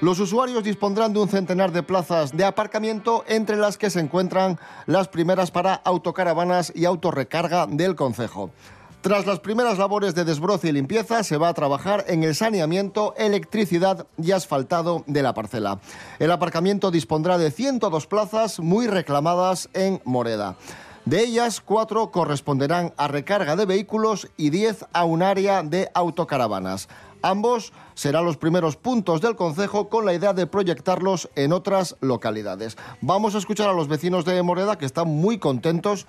Los 0.00 0.20
usuarios 0.20 0.62
dispondrán 0.62 1.12
de 1.12 1.18
un 1.18 1.28
centenar 1.28 1.72
de 1.72 1.82
plazas 1.82 2.30
de 2.36 2.44
aparcamiento, 2.44 3.24
entre 3.26 3.56
las 3.56 3.78
que 3.78 3.90
se 3.90 3.98
encuentran 3.98 4.60
las 4.86 5.08
primeras 5.08 5.50
para 5.50 5.74
autocaravanas 5.74 6.72
y 6.72 6.84
autorrecarga 6.84 7.66
del 7.66 7.96
concejo. 7.96 8.52
Tras 9.00 9.26
las 9.26 9.40
primeras 9.40 9.78
labores 9.78 10.14
de 10.14 10.26
desbroce 10.26 10.68
y 10.68 10.72
limpieza, 10.72 11.22
se 11.22 11.38
va 11.38 11.48
a 11.48 11.54
trabajar 11.54 12.04
en 12.08 12.22
el 12.22 12.34
saneamiento, 12.34 13.14
electricidad 13.16 14.06
y 14.22 14.32
asfaltado 14.32 15.04
de 15.06 15.22
la 15.22 15.32
parcela. 15.32 15.80
El 16.18 16.30
aparcamiento 16.30 16.90
dispondrá 16.90 17.38
de 17.38 17.50
102 17.50 18.06
plazas 18.06 18.60
muy 18.60 18.88
reclamadas 18.88 19.70
en 19.72 20.02
Moreda. 20.04 20.56
De 21.06 21.22
ellas, 21.22 21.62
cuatro 21.62 22.10
corresponderán 22.10 22.92
a 22.98 23.08
recarga 23.08 23.56
de 23.56 23.64
vehículos 23.64 24.28
y 24.36 24.50
10 24.50 24.84
a 24.92 25.04
un 25.06 25.22
área 25.22 25.62
de 25.62 25.90
autocaravanas. 25.94 26.86
Ambos 27.22 27.72
serán 27.94 28.26
los 28.26 28.36
primeros 28.36 28.76
puntos 28.76 29.22
del 29.22 29.34
concejo 29.34 29.88
con 29.88 30.04
la 30.04 30.12
idea 30.12 30.34
de 30.34 30.46
proyectarlos 30.46 31.30
en 31.36 31.54
otras 31.54 31.96
localidades. 32.02 32.76
Vamos 33.00 33.34
a 33.34 33.38
escuchar 33.38 33.70
a 33.70 33.72
los 33.72 33.88
vecinos 33.88 34.26
de 34.26 34.42
Moreda 34.42 34.76
que 34.76 34.84
están 34.84 35.08
muy 35.08 35.38
contentos 35.38 36.06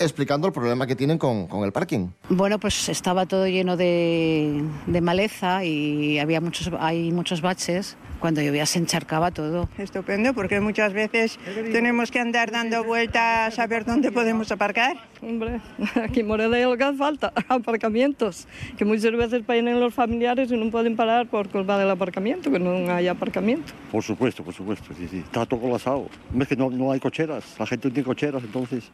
explicando 0.00 0.46
el 0.46 0.52
problema 0.52 0.86
que 0.86 0.96
tienen 0.96 1.18
con, 1.18 1.46
con 1.46 1.64
el 1.64 1.72
parking. 1.72 2.08
Bueno, 2.28 2.58
pues 2.58 2.88
estaba 2.88 3.26
todo 3.26 3.46
lleno 3.46 3.76
de, 3.76 4.64
de 4.86 5.00
maleza 5.00 5.64
y 5.64 6.18
había 6.18 6.40
muchos, 6.40 6.70
hay 6.78 7.12
muchos 7.12 7.40
baches. 7.40 7.96
Cuando 8.20 8.42
llovía 8.42 8.66
se 8.66 8.80
encharcaba 8.80 9.30
todo. 9.30 9.68
Estupendo, 9.78 10.34
porque 10.34 10.60
muchas 10.60 10.92
veces 10.92 11.38
tenemos 11.70 12.10
que 12.10 12.18
andar 12.18 12.50
dando 12.50 12.82
vueltas 12.82 13.56
a 13.60 13.66
ver 13.68 13.84
dónde 13.84 14.10
podemos 14.10 14.50
aparcar. 14.50 14.96
Hombre, 15.22 15.60
aquí 16.02 16.20
en 16.20 16.26
Moreda 16.26 16.58
lo 16.58 16.76
que 16.76 16.82
hace 16.82 16.98
falta, 16.98 17.32
aparcamientos. 17.48 18.48
Que 18.76 18.84
muchas 18.84 19.12
veces 19.12 19.46
vienen 19.46 19.78
los 19.78 19.94
familiares 19.94 20.50
y 20.50 20.56
no 20.56 20.68
pueden 20.72 20.96
parar 20.96 21.28
por 21.28 21.48
culpa 21.48 21.78
del 21.78 21.90
aparcamiento, 21.90 22.50
que 22.50 22.58
no 22.58 22.92
hay 22.92 23.06
aparcamiento. 23.06 23.72
Por 23.92 24.02
supuesto, 24.02 24.42
por 24.42 24.52
supuesto, 24.52 24.92
sí, 24.98 25.06
sí. 25.08 25.18
Está 25.18 25.46
todo 25.46 25.60
colapsado. 25.60 26.08
Es 26.40 26.48
que 26.48 26.56
no, 26.56 26.70
no 26.70 26.90
hay 26.90 26.98
cocheras, 26.98 27.44
la 27.56 27.66
gente 27.66 27.86
no 27.86 27.94
tiene 27.94 28.06
cocheras, 28.06 28.42
entonces... 28.42 28.90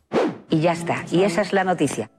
Y 0.50 0.60
ya 0.60 0.72
está, 0.72 1.04
y 1.10 1.22
esa 1.22 1.42
es 1.42 1.52
la 1.52 1.64
noticia. 1.64 2.10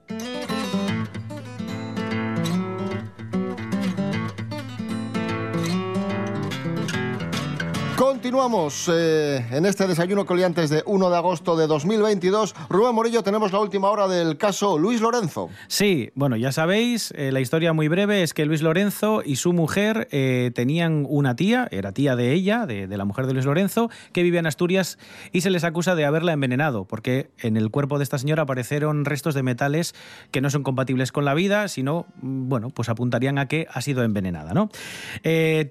Continuamos 8.15 8.89
eh, 8.91 9.45
en 9.51 9.65
este 9.65 9.85
desayuno 9.87 10.25
coliantes 10.25 10.69
de 10.69 10.83
1 10.85 11.09
de 11.09 11.17
agosto 11.17 11.57
de 11.57 11.67
2022. 11.67 12.55
Rubén 12.69 12.95
Morillo, 12.95 13.23
tenemos 13.23 13.51
la 13.51 13.59
última 13.59 13.89
hora 13.89 14.07
del 14.07 14.37
caso 14.37 14.79
Luis 14.79 15.01
Lorenzo. 15.01 15.49
Sí, 15.67 16.11
bueno, 16.15 16.37
ya 16.37 16.53
sabéis, 16.53 17.13
eh, 17.17 17.33
la 17.33 17.41
historia 17.41 17.73
muy 17.73 17.89
breve 17.89 18.23
es 18.23 18.33
que 18.33 18.45
Luis 18.45 18.61
Lorenzo 18.61 19.21
y 19.23 19.35
su 19.35 19.51
mujer 19.51 20.07
eh, 20.11 20.51
tenían 20.55 21.05
una 21.09 21.35
tía, 21.35 21.67
era 21.71 21.91
tía 21.91 22.15
de 22.15 22.31
ella, 22.31 22.65
de, 22.65 22.87
la 22.87 23.03
mujer 23.03 23.27
de 23.27 23.33
Luis 23.33 23.45
Lorenzo, 23.45 23.89
que 24.13 24.23
vivía 24.23 24.39
en 24.39 24.47
Asturias 24.47 24.97
y 25.33 25.41
se 25.41 25.49
les 25.49 25.65
acusa 25.65 25.93
de 25.93 26.05
haberla 26.05 26.31
envenenado, 26.31 26.85
porque 26.85 27.31
en 27.39 27.57
el 27.57 27.69
cuerpo 27.69 27.97
de 27.97 28.05
esta 28.05 28.17
señora 28.17 28.43
aparecieron 28.43 29.03
restos 29.03 29.35
de 29.35 29.43
metales 29.43 29.93
que 30.31 30.39
no 30.39 30.49
son 30.49 30.63
compatibles 30.63 31.11
con 31.11 31.25
la 31.25 31.33
vida, 31.33 31.67
sino, 31.67 32.05
mm, 32.21 32.47
bueno, 32.47 32.69
pues 32.69 32.87
apuntarían 32.87 33.37
a 33.39 33.49
que 33.49 33.67
ha 33.69 33.81
sido 33.81 34.03
envenenada, 34.03 34.53
¿no? 34.53 34.69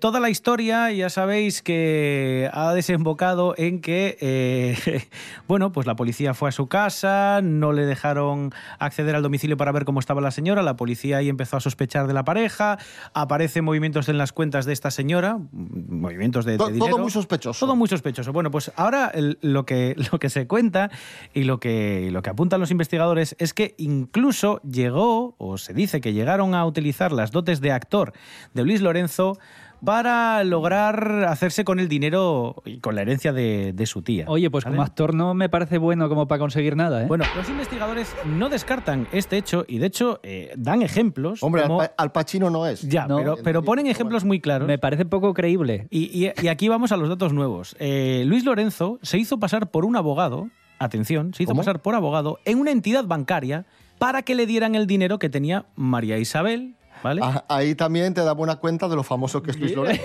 Toda 0.00 0.20
la 0.20 0.28
historia, 0.28 0.92
ya 0.92 1.08
sabéis 1.08 1.62
que 1.62 2.33
ha 2.52 2.72
desembocado 2.74 3.54
en 3.56 3.80
que, 3.80 4.16
eh, 4.20 4.76
bueno, 5.48 5.72
pues 5.72 5.86
la 5.86 5.96
policía 5.96 6.34
fue 6.34 6.48
a 6.48 6.52
su 6.52 6.66
casa, 6.68 7.40
no 7.42 7.72
le 7.72 7.86
dejaron 7.86 8.50
acceder 8.78 9.14
al 9.16 9.22
domicilio 9.22 9.56
para 9.56 9.72
ver 9.72 9.84
cómo 9.84 10.00
estaba 10.00 10.20
la 10.20 10.30
señora, 10.30 10.62
la 10.62 10.76
policía 10.76 11.18
ahí 11.18 11.28
empezó 11.28 11.56
a 11.56 11.60
sospechar 11.60 12.06
de 12.06 12.14
la 12.14 12.24
pareja, 12.24 12.78
aparecen 13.12 13.64
movimientos 13.64 14.08
en 14.08 14.18
las 14.18 14.32
cuentas 14.32 14.64
de 14.66 14.72
esta 14.72 14.90
señora, 14.90 15.38
movimientos 15.52 16.44
de, 16.44 16.52
de 16.52 16.58
To- 16.58 16.66
dinero. 16.68 16.86
todo 16.92 16.98
muy 17.02 17.10
sospechoso. 17.10 17.66
Todo 17.66 17.76
muy 17.76 17.88
sospechoso. 17.88 18.32
Bueno, 18.32 18.50
pues 18.50 18.72
ahora 18.76 19.10
el- 19.14 19.38
lo, 19.42 19.64
que, 19.66 19.94
lo 20.12 20.18
que 20.18 20.30
se 20.30 20.46
cuenta 20.46 20.90
y 21.32 21.44
lo 21.44 21.60
que, 21.60 22.06
y 22.08 22.10
lo 22.10 22.22
que 22.22 22.30
apuntan 22.30 22.60
los 22.60 22.70
investigadores 22.70 23.36
es 23.38 23.54
que 23.54 23.74
incluso 23.78 24.60
llegó, 24.62 25.34
o 25.38 25.58
se 25.58 25.72
dice 25.74 26.00
que 26.00 26.12
llegaron 26.12 26.54
a 26.54 26.64
utilizar 26.66 27.12
las 27.12 27.30
dotes 27.30 27.60
de 27.60 27.72
actor 27.72 28.12
de 28.54 28.64
Luis 28.64 28.80
Lorenzo 28.80 29.38
para 29.84 30.42
lograr 30.44 31.24
hacerse 31.28 31.64
con 31.64 31.78
el 31.80 31.88
dinero 31.88 32.62
y 32.64 32.78
con 32.80 32.94
la 32.94 33.02
herencia 33.02 33.32
de, 33.32 33.72
de 33.72 33.86
su 33.86 34.02
tía. 34.02 34.24
Oye, 34.28 34.50
pues 34.50 34.64
como 34.64 34.82
actor 34.82 35.14
no 35.14 35.34
me 35.34 35.48
parece 35.48 35.78
bueno 35.78 36.08
como 36.08 36.26
para 36.26 36.38
conseguir 36.38 36.76
nada, 36.76 37.02
¿eh? 37.02 37.06
Bueno, 37.06 37.24
los 37.36 37.48
investigadores 37.48 38.14
no 38.26 38.48
descartan 38.48 39.06
este 39.12 39.36
hecho 39.36 39.64
y 39.68 39.78
de 39.78 39.86
hecho 39.86 40.20
eh, 40.22 40.52
dan 40.56 40.82
ejemplos. 40.82 41.42
Hombre, 41.42 41.62
como- 41.62 41.80
Al, 41.80 41.88
Pa- 41.90 41.94
Al 42.02 42.12
Pacino 42.12 42.50
no 42.50 42.66
es. 42.66 42.82
ya, 42.82 43.06
No. 43.06 43.16
pero, 43.18 43.36
pero 43.42 43.62
ponen 43.62 43.86
ejemplos 43.86 44.24
muy 44.24 44.40
claros. 44.40 44.66
Me 44.68 44.78
parece 44.78 45.04
poco 45.04 45.34
creíble. 45.34 45.86
Y, 45.90 46.26
y- 46.26 46.32
y 46.42 46.48
aquí 46.48 46.68
vamos 46.68 46.92
a 46.92 46.96
los 46.96 47.08
datos 47.08 47.32
nuevos. 47.32 47.76
Eh, 47.78 48.24
Luis 48.26 48.44
Lorenzo 48.44 48.98
se 49.02 49.18
hizo 49.18 49.38
pasar 49.38 49.70
por 49.70 49.84
un 49.84 49.96
abogado, 49.96 50.48
atención, 50.78 51.34
se 51.34 51.42
hizo 51.44 51.50
¿Cómo? 51.52 51.60
pasar 51.60 51.80
por 51.80 51.94
abogado 51.94 52.38
en 52.44 52.58
una 52.58 52.70
entidad 52.70 53.04
bancaria 53.04 53.64
para 53.98 54.22
que 54.22 54.34
le 54.34 54.46
dieran 54.46 54.74
el 54.74 54.86
dinero 54.86 55.18
que 55.18 55.28
tenía 55.30 55.66
María 55.76 56.18
Isabel, 56.18 56.74
¿vale? 57.04 57.20
Ah, 57.22 57.44
Ahí 57.48 57.74
también 57.76 58.14
te 58.14 58.22
da 58.22 58.32
buena 58.32 58.56
cuenta 58.56 58.88
de 58.88 58.96
lo 58.96 59.04
famoso 59.04 59.42
que 59.42 59.52
es 59.52 59.60
Luis 59.60 59.76
Lorenzo. 59.76 60.02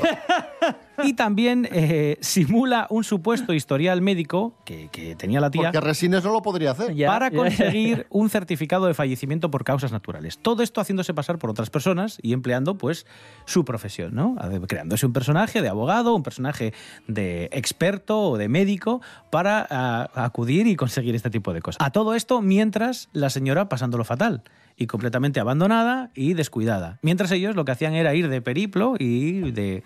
Y 1.03 1.13
también 1.13 1.67
eh, 1.71 2.17
simula 2.19 2.85
un 2.89 3.05
supuesto 3.05 3.53
historial 3.53 4.01
médico 4.01 4.53
que, 4.65 4.89
que 4.89 5.15
tenía 5.15 5.39
la 5.39 5.49
tía. 5.49 5.71
Porque 5.71 5.79
Resines 5.79 6.25
no 6.25 6.33
lo 6.33 6.41
podría 6.41 6.71
hacer. 6.71 6.93
Ya, 6.93 7.07
para 7.07 7.29
ya. 7.29 7.37
conseguir 7.37 8.05
un 8.09 8.29
certificado 8.29 8.85
de 8.85 8.93
fallecimiento 8.93 9.49
por 9.49 9.63
causas 9.63 9.93
naturales. 9.93 10.37
Todo 10.39 10.61
esto 10.61 10.81
haciéndose 10.81 11.13
pasar 11.13 11.37
por 11.37 11.49
otras 11.49 11.69
personas 11.69 12.19
y 12.21 12.33
empleando 12.33 12.77
pues 12.77 13.05
su 13.45 13.63
profesión, 13.63 14.13
¿no? 14.13 14.35
Creándose 14.67 15.05
un 15.05 15.13
personaje 15.13 15.61
de 15.61 15.69
abogado, 15.69 16.13
un 16.13 16.23
personaje 16.23 16.73
de 17.07 17.49
experto 17.53 18.19
o 18.31 18.37
de 18.37 18.49
médico 18.49 19.01
para 19.29 19.65
ah, 19.69 20.09
acudir 20.15 20.67
y 20.67 20.75
conseguir 20.75 21.15
este 21.15 21.29
tipo 21.29 21.53
de 21.53 21.61
cosas. 21.61 21.77
A 21.79 21.91
todo 21.91 22.13
esto 22.13 22.41
mientras 22.41 23.07
la 23.13 23.29
señora 23.29 23.69
pasándolo 23.69 24.03
fatal 24.03 24.43
y 24.79 24.87
completamente 24.87 25.39
abandonada 25.39 26.09
y 26.15 26.33
descuidada. 26.33 26.97
Mientras 27.03 27.31
ellos 27.31 27.55
lo 27.55 27.65
que 27.65 27.73
hacían 27.73 27.93
era 27.93 28.15
ir 28.15 28.29
de 28.29 28.41
periplo 28.41 28.95
y 28.97 29.51
de, 29.51 29.83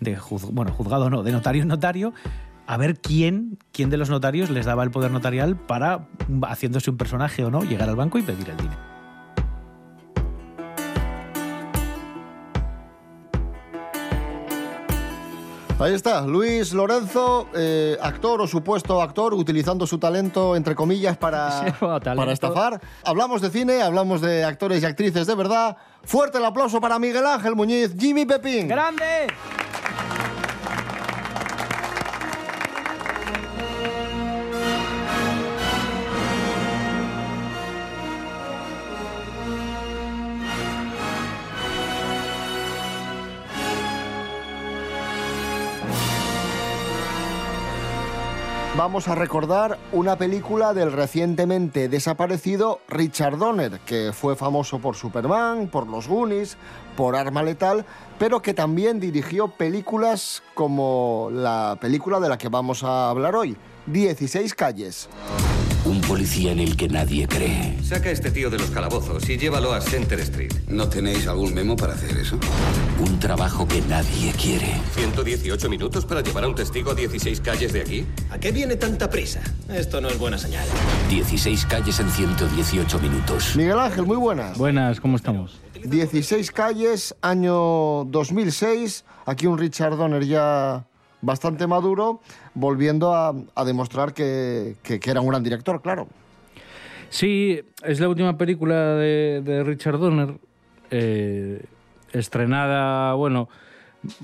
de 0.00 0.18
bueno, 0.52 0.72
juzgado 0.72 1.10
no, 1.10 1.22
de 1.22 1.32
notario 1.32 1.62
en 1.62 1.68
notario 1.68 2.14
a 2.66 2.76
ver 2.76 2.98
quién, 2.98 3.58
quién 3.72 3.90
de 3.90 3.96
los 3.96 4.08
notarios 4.08 4.50
les 4.50 4.66
daba 4.66 4.82
el 4.84 4.90
poder 4.90 5.10
notarial 5.10 5.56
para, 5.56 6.08
haciéndose 6.48 6.90
un 6.90 6.96
personaje 6.96 7.44
o 7.44 7.50
no, 7.50 7.62
llegar 7.62 7.88
al 7.88 7.96
banco 7.96 8.18
y 8.18 8.22
pedir 8.22 8.48
el 8.50 8.56
dinero. 8.56 8.95
Ahí 15.78 15.92
está, 15.92 16.22
Luis 16.22 16.72
Lorenzo, 16.72 17.48
eh, 17.54 17.98
actor 18.00 18.40
o 18.40 18.46
supuesto 18.46 19.02
actor, 19.02 19.34
utilizando 19.34 19.86
su 19.86 19.98
talento, 19.98 20.56
entre 20.56 20.74
comillas, 20.74 21.18
para, 21.18 21.76
para 22.00 22.32
estafar. 22.32 22.80
Hablamos 23.04 23.42
de 23.42 23.50
cine, 23.50 23.82
hablamos 23.82 24.22
de 24.22 24.42
actores 24.42 24.82
y 24.82 24.86
actrices 24.86 25.26
de 25.26 25.34
verdad. 25.34 25.76
Fuerte 26.02 26.38
el 26.38 26.46
aplauso 26.46 26.80
para 26.80 26.98
Miguel 26.98 27.26
Ángel 27.26 27.54
Muñiz, 27.54 27.94
Jimmy 27.98 28.24
Pepín. 28.24 28.68
¡Grande! 28.68 29.26
Vamos 48.86 49.08
a 49.08 49.16
recordar 49.16 49.78
una 49.90 50.16
película 50.16 50.72
del 50.72 50.92
recientemente 50.92 51.88
desaparecido 51.88 52.82
Richard 52.86 53.36
Donner, 53.36 53.80
que 53.80 54.12
fue 54.12 54.36
famoso 54.36 54.78
por 54.78 54.94
Superman, 54.94 55.66
por 55.66 55.88
Los 55.88 56.06
Goonies, 56.06 56.56
por 56.96 57.16
Arma 57.16 57.42
Letal, 57.42 57.84
pero 58.16 58.42
que 58.42 58.54
también 58.54 59.00
dirigió 59.00 59.48
películas 59.48 60.44
como 60.54 61.30
la 61.32 61.76
película 61.80 62.20
de 62.20 62.28
la 62.28 62.38
que 62.38 62.48
vamos 62.48 62.84
a 62.84 63.10
hablar 63.10 63.34
hoy, 63.34 63.56
16 63.86 64.54
calles. 64.54 65.08
Un 65.86 66.00
policía 66.00 66.50
en 66.50 66.58
el 66.58 66.76
que 66.76 66.88
nadie 66.88 67.28
cree. 67.28 67.78
Saca 67.80 68.08
a 68.08 68.12
este 68.12 68.32
tío 68.32 68.50
de 68.50 68.58
los 68.58 68.70
calabozos 68.70 69.28
y 69.30 69.38
llévalo 69.38 69.72
a 69.72 69.80
Center 69.80 70.18
Street. 70.18 70.52
¿No 70.66 70.88
tenéis 70.88 71.28
algún 71.28 71.54
memo 71.54 71.76
para 71.76 71.92
hacer 71.92 72.16
eso? 72.18 72.40
Un 72.98 73.20
trabajo 73.20 73.68
que 73.68 73.80
nadie 73.82 74.32
quiere. 74.32 74.80
118 74.96 75.68
minutos 75.70 76.04
para 76.04 76.22
llevar 76.22 76.42
a 76.42 76.48
un 76.48 76.56
testigo 76.56 76.90
a 76.90 76.94
16 76.96 77.40
calles 77.40 77.72
de 77.72 77.82
aquí. 77.82 78.04
¿A 78.30 78.38
qué 78.38 78.50
viene 78.50 78.74
tanta 78.74 79.08
prisa? 79.08 79.40
Esto 79.68 80.00
no 80.00 80.08
es 80.08 80.18
buena 80.18 80.38
señal. 80.38 80.66
16 81.08 81.66
calles 81.66 82.00
en 82.00 82.10
118 82.10 82.98
minutos. 82.98 83.54
Miguel 83.54 83.78
Ángel, 83.78 84.06
muy 84.06 84.16
buenas. 84.16 84.58
Buenas, 84.58 85.00
¿cómo 85.00 85.16
estamos? 85.16 85.60
16 85.84 86.50
calles, 86.50 87.14
año 87.22 88.04
2006. 88.06 89.04
Aquí 89.24 89.46
un 89.46 89.56
Richard 89.56 89.96
Donner 89.96 90.26
ya 90.26 90.84
bastante 91.20 91.66
maduro, 91.66 92.20
volviendo 92.54 93.14
a, 93.14 93.34
a 93.54 93.64
demostrar 93.64 94.14
que, 94.14 94.76
era 95.04 95.20
un 95.20 95.28
gran 95.28 95.42
director, 95.42 95.80
claro. 95.82 96.08
Sí, 97.08 97.60
es 97.84 98.00
la 98.00 98.08
última 98.08 98.36
película 98.36 98.94
de, 98.94 99.40
de 99.44 99.64
Richard 99.64 99.98
Donner, 99.98 100.38
eh, 100.90 101.64
estrenada, 102.12 103.14
bueno, 103.14 103.48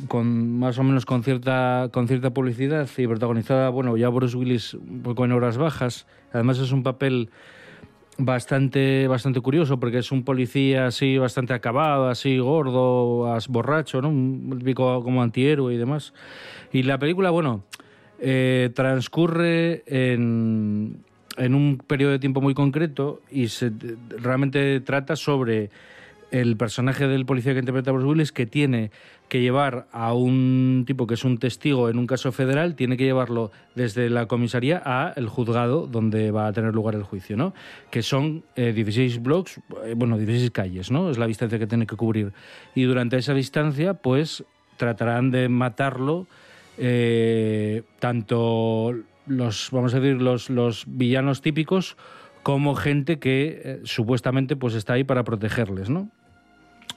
con 0.09 0.59
más 0.59 0.79
o 0.79 0.83
menos 0.83 1.07
con 1.07 1.23
cierta, 1.23 1.89
con 1.93 2.09
cierta 2.09 2.31
publicidad 2.31 2.89
y 2.97 3.07
protagonizada, 3.07 3.69
bueno, 3.69 3.97
ya 3.97 4.09
Bruce 4.09 4.37
Willis 4.37 4.75
un 4.75 5.03
poco 5.03 5.25
en 5.25 5.33
horas 5.33 5.59
bajas. 5.59 6.07
Además 6.33 6.59
es 6.59 6.73
un 6.73 6.83
papel 6.83 7.31
bastante, 8.19 9.07
bastante 9.09 9.41
curioso 9.41 9.79
porque 9.81 9.99
es 9.99 10.13
un 10.13 10.25
policía 10.25 10.87
así 10.87 11.19
bastante 11.19 11.55
acabado, 11.55 12.09
así 12.09 12.39
gordo, 12.39 13.33
as- 13.33 13.49
borracho, 13.49 14.03
¿no? 14.03 14.09
Un 14.11 14.61
como 15.03 15.23
antihéroe 15.23 15.75
y 15.75 15.79
demás. 15.79 16.13
Y 16.73 16.83
la 16.83 16.99
película, 16.99 17.31
bueno, 17.31 17.65
eh, 18.21 18.71
transcurre 18.75 19.83
en, 19.87 21.03
en 21.37 21.55
un 21.55 21.79
periodo 21.79 22.13
de 22.13 22.19
tiempo 22.19 22.41
muy 22.41 22.55
concreto 22.55 23.21
y 23.31 23.49
se, 23.49 23.73
realmente 24.09 24.81
trata 24.81 25.17
sobre 25.17 25.71
el 26.33 26.57
personaje 26.57 27.07
del 27.07 27.27
policía 27.27 27.53
que 27.53 27.61
interpreta 27.61 27.93
Bruce 27.93 28.07
Willis 28.07 28.33
que 28.33 28.47
tiene 28.47 28.91
que 29.29 29.41
llevar 29.41 29.87
a 29.93 30.15
un 30.15 30.85
tipo 30.87 31.07
que 31.07 31.15
es 31.15 31.25
un 31.25 31.39
testigo 31.39 31.89
en 31.89 31.99
un 31.99 32.07
caso 32.07 32.33
federal, 32.33 32.75
tiene 32.75 32.97
que 32.97 33.05
llevarlo 33.05 33.53
desde 33.75 34.11
la 34.11 34.27
comisaría 34.27 34.83
a 34.85 35.13
el 35.17 35.29
juzgado 35.29 35.87
donde 35.87 36.31
va 36.31 36.47
a 36.47 36.53
tener 36.53 36.75
lugar 36.75 36.95
el 36.95 37.03
juicio, 37.03 37.37
¿no? 37.37 37.55
Que 37.91 38.03
son 38.03 38.45
eh, 38.57 38.73
16 38.73 39.23
blocks, 39.23 39.61
eh, 39.85 39.95
bueno, 39.97 40.19
16 40.19 40.51
calles, 40.51 40.91
¿no? 40.91 41.11
Es 41.11 41.19
la 41.19 41.27
distancia 41.27 41.59
que 41.59 41.67
tiene 41.67 41.87
que 41.87 41.97
cubrir. 41.97 42.33
Y 42.75 42.83
durante 42.83 43.17
esa 43.17 43.35
distancia, 43.35 43.95
pues 43.95 44.45
tratarán 44.77 45.31
de 45.31 45.49
matarlo 45.49 46.27
eh, 46.79 47.83
tanto 47.99 48.95
los, 49.27 49.69
vamos 49.71 49.95
a 49.95 50.01
decir, 50.01 50.21
los, 50.21 50.51
los 50.51 50.85
villanos 50.87 51.43
típicos 51.43 51.97
como 52.43 52.75
gente 52.75 53.19
que 53.19 53.63
eh, 53.65 53.81
supuestamente 53.85 54.57
pues 54.57 54.75
está 54.75 54.95
ahí 54.95 55.05
para 55.05 55.25
protegerles, 55.25 55.91
¿no? 55.91 56.11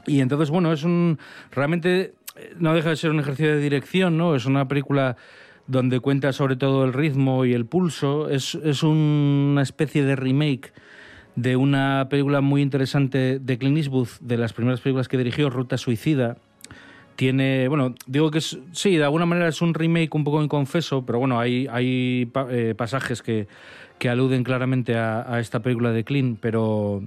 Y 0.08 0.22
entonces, 0.22 0.50
bueno, 0.50 0.72
es 0.72 0.84
un. 0.84 1.20
Realmente 1.52 2.14
eh, 2.36 2.56
no 2.58 2.74
deja 2.74 2.90
de 2.90 2.96
ser 2.96 3.12
un 3.12 3.20
ejercicio 3.20 3.54
de 3.54 3.60
dirección, 3.60 4.18
¿no? 4.18 4.36
Es 4.36 4.46
una 4.46 4.68
película 4.68 5.18
donde 5.68 6.00
cuenta 6.00 6.32
sobre 6.32 6.56
todo 6.56 6.86
el 6.86 6.94
ritmo 6.94 7.46
y 7.46 7.54
el 7.54 7.66
pulso. 7.66 8.30
Es, 8.30 8.56
es 8.56 8.84
una 8.84 9.62
especie 9.62 10.04
de 10.04 10.16
remake 10.16 10.74
de 11.36 11.56
una 11.56 12.08
película 12.10 12.42
muy 12.42 12.62
interesante 12.62 13.40
de 13.40 13.58
Clint 13.58 13.78
Eastwood, 13.78 14.08
de 14.22 14.38
las 14.38 14.54
primeras 14.54 14.82
películas 14.82 15.08
que 15.08 15.18
dirigió, 15.18 15.50
Ruta 15.50 15.78
Suicida. 15.78 16.38
Tiene, 17.16 17.68
bueno, 17.68 17.96
digo 18.08 18.30
que 18.30 18.40
es, 18.40 18.60
sí, 18.72 18.98
de 18.98 19.04
alguna 19.04 19.26
manera 19.26 19.48
es 19.48 19.62
un 19.62 19.74
remake 19.74 20.14
un 20.16 20.24
poco 20.24 20.44
inconfeso, 20.44 21.06
pero 21.06 21.20
bueno, 21.20 21.40
hay, 21.40 21.68
hay 21.72 22.30
eh, 22.50 22.74
pasajes 22.76 23.22
que, 23.22 23.48
que 24.00 24.10
aluden 24.10 24.44
claramente 24.44 24.98
a, 24.98 25.34
a 25.34 25.40
esta 25.40 25.62
película 25.62 25.92
de 25.92 26.04
Clint, 26.04 26.40
pero 26.42 27.04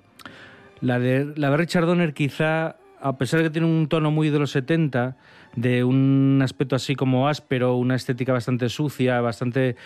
la 0.80 0.98
de, 0.98 1.32
la 1.36 1.50
de 1.50 1.56
Richard 1.58 1.86
Donner 1.86 2.14
quizá, 2.14 2.76
a 3.00 3.16
pesar 3.16 3.40
de 3.40 3.44
que 3.44 3.50
tiene 3.50 3.66
un 3.66 3.88
tono 3.88 4.10
muy 4.10 4.30
de 4.30 4.38
los 4.38 4.50
70, 4.52 5.16
de 5.56 5.84
un 5.84 6.40
aspecto 6.42 6.76
así 6.76 6.94
como 6.94 7.28
áspero, 7.28 7.76
una 7.76 7.94
estética 7.94 8.32
bastante 8.32 8.68
sucia, 8.68 9.20
bastante... 9.20 9.76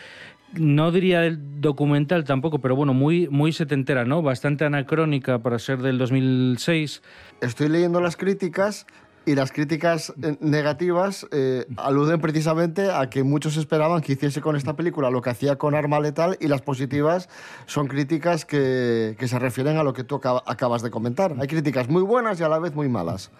No 0.55 0.93
diría 0.93 1.23
documental 1.31 2.25
tampoco, 2.25 2.59
pero 2.59 2.77
bueno, 2.77 2.93
muy, 2.93 3.27
muy 3.29 3.53
setentera, 3.53 4.05
¿no? 4.05 4.21
Bastante 4.21 4.67
anacrónica 4.67 5.39
para 5.39 5.59
ser 5.59 5.79
del 5.79 5.97
2006. 5.97 7.03
Estoy 7.41 7.69
leyendo 7.71 8.03
las 8.03 8.19
críticas 8.19 8.87
y 9.25 9.35
las 9.35 9.53
críticas 9.53 10.13
eh, 10.23 10.37
negativas 10.41 11.27
eh, 11.31 11.67
aluden 11.77 12.21
precisamente 12.21 12.91
a 12.91 13.09
que 13.09 13.23
muchos 13.23 13.57
esperaban 13.57 14.01
que 14.03 14.15
hiciese 14.15 14.41
con 14.41 14.57
esta 14.57 14.75
película 14.75 15.11
lo 15.11 15.23
que 15.23 15.31
hacía 15.31 15.57
con 15.57 15.75
Arma 15.75 16.01
Letal 16.01 16.37
y 16.41 16.49
las 16.49 16.63
positivas 16.63 17.29
son 17.67 17.87
críticas 17.87 18.45
que, 18.45 19.15
que 19.19 19.29
se 19.29 19.39
refieren 19.39 19.77
a 19.77 19.83
lo 19.85 19.93
que 19.93 20.05
tú 20.05 20.17
acaba- 20.17 20.43
acabas 20.47 20.83
de 20.83 20.91
comentar. 20.91 21.35
Hay 21.39 21.47
críticas 21.47 21.89
muy 21.89 22.03
buenas 22.03 22.41
y 22.41 22.43
a 22.43 22.49
la 22.49 22.59
vez 22.59 22.75
muy 22.75 22.89
malas. 22.89 23.31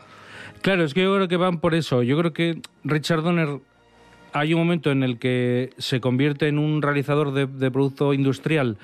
Claro, 0.61 0.85
es 0.85 0.95
que 0.95 1.03
yo 1.03 1.15
creo 1.17 1.27
que 1.29 1.37
van 1.37 1.59
por 1.59 1.75
eso. 1.75 2.03
Yo 2.03 2.17
creo 2.19 2.33
que 2.33 2.61
Richard 2.85 3.23
Donner 3.23 3.59
hay 4.33 4.55
un 4.55 4.61
momento 4.61 4.91
en 4.91 5.03
el 5.03 5.19
que 5.19 5.71
se 5.79 6.01
convierte 6.01 6.49
en 6.49 6.59
un 6.59 6.81
realizador 6.83 7.33
de, 7.33 7.47
de 7.47 7.71
producto 7.71 8.15
industrial 8.15 8.79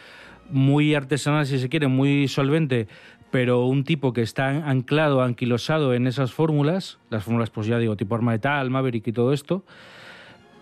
muy 0.50 0.94
artesanal, 0.94 1.46
si 1.46 1.58
se 1.58 1.68
quiere, 1.68 1.88
muy 1.88 2.26
solvente, 2.26 2.88
pero 3.30 3.66
un 3.66 3.84
tipo 3.84 4.12
que 4.12 4.22
está 4.22 4.48
anclado, 4.68 5.22
anquilosado 5.22 5.94
en 5.94 6.06
esas 6.06 6.32
fórmulas, 6.32 6.98
las 7.10 7.24
fórmulas, 7.24 7.50
pues 7.50 7.66
ya 7.66 7.78
digo, 7.78 7.96
tipo 7.96 8.14
Arma 8.14 8.32
de 8.32 8.38
Tal, 8.38 8.70
Maverick 8.70 9.06
y 9.06 9.12
todo 9.12 9.32
esto. 9.32 9.64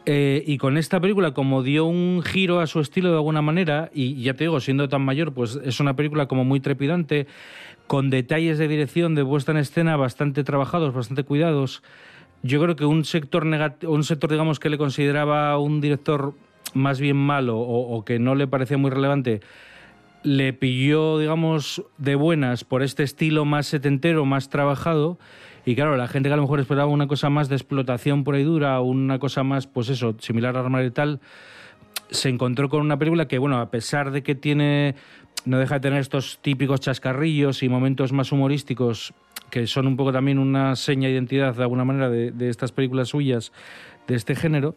Eh, 0.09 0.45
y 0.47 0.59
con 0.59 0.77
esta 0.77 1.01
película, 1.01 1.33
como 1.33 1.63
dio 1.63 1.85
un 1.85 2.23
giro 2.23 2.61
a 2.61 2.67
su 2.67 2.81
estilo 2.81 3.11
de 3.11 3.17
alguna 3.17 3.43
manera, 3.43 3.91
y 3.93 4.23
ya 4.23 4.35
te 4.35 4.45
digo, 4.45 4.61
siendo 4.61 4.89
tan 4.89 5.03
mayor, 5.03 5.33
pues 5.33 5.59
es 5.65 5.81
una 5.81 5.97
película 5.97 6.27
como 6.27 6.45
muy 6.45 6.61
trepidante, 6.61 7.27
con 7.87 8.11
detalles 8.11 8.59
de 8.59 8.69
dirección, 8.69 9.15
de 9.15 9.25
puesta 9.25 9.53
en 9.53 9.59
escena 9.59 9.97
bastante 9.97 10.45
trabajados, 10.45 10.95
bastante 10.95 11.25
cuidados. 11.25 11.83
Yo 12.43 12.61
creo 12.63 12.77
que 12.77 12.85
un 12.85 13.05
sector, 13.05 13.47
un 13.83 14.05
sector 14.05 14.31
digamos, 14.31 14.61
que 14.61 14.71
le 14.71 14.79
consideraba 14.79 15.59
un 15.59 15.81
director 15.81 16.35
más 16.75 17.01
bien 17.01 17.17
malo 17.17 17.59
o, 17.59 17.97
o 17.97 18.05
que 18.05 18.19
no 18.19 18.35
le 18.35 18.47
parecía 18.47 18.77
muy 18.77 18.91
relevante, 18.91 19.41
le 20.27 20.53
pilló, 20.53 21.21
digamos, 21.21 21.85
de 21.99 22.17
buenas 22.17 22.65
por 22.65 22.83
este 22.83 23.05
estilo 23.05 23.45
más 23.45 23.69
setentero, 23.69 24.25
más 24.25 24.49
trabajado. 24.49 25.21
Y 25.65 25.77
claro, 25.77 25.97
la 25.97 26.09
gente 26.09 26.29
que 26.29 26.33
a 26.33 26.37
lo 26.37 26.43
mejor 26.43 26.59
esperaba 26.59 26.89
una 26.89 27.07
cosa 27.07 27.31
más 27.31 27.49
de 27.49 27.55
explotación 27.55 28.25
por 28.25 28.35
ahí 28.35 28.43
dura, 28.43 28.81
una 28.81 29.21
cosa 29.21 29.45
más, 29.45 29.69
pues 29.69 29.89
eso, 29.89 30.17
similar 30.19 30.57
a 30.57 30.61
Arma 30.61 30.83
y 30.83 30.91
tal, 30.91 31.21
se 32.11 32.29
encontró 32.29 32.69
con 32.69 32.81
una 32.81 32.99
película 32.99 33.29
que, 33.29 33.39
bueno, 33.39 33.61
a 33.61 33.71
pesar 33.71 34.11
de 34.11 34.25
que 34.25 34.35
tiene, 34.35 34.97
no 35.45 35.61
deja 35.61 35.77
de 35.77 35.81
tener 35.81 36.01
estos 36.01 36.41
típicos 36.43 36.81
chascarrillos 36.81 37.63
y 37.63 37.69
momentos 37.69 38.13
más 38.13 38.33
humorísticos, 38.33 39.15
que 39.49 39.69
son 39.69 39.87
un 39.87 39.97
poco 39.97 40.13
también 40.13 40.41
una 40.41 40.75
seña 40.75 41.07
de 41.07 41.15
identidad, 41.15 41.55
de 41.55 41.63
alguna 41.63 41.85
manera, 41.85 42.11
de 42.11 42.49
estas 42.49 42.73
películas 42.73 43.11
suyas, 43.11 43.53
de 44.09 44.17
este 44.17 44.35
género, 44.35 44.75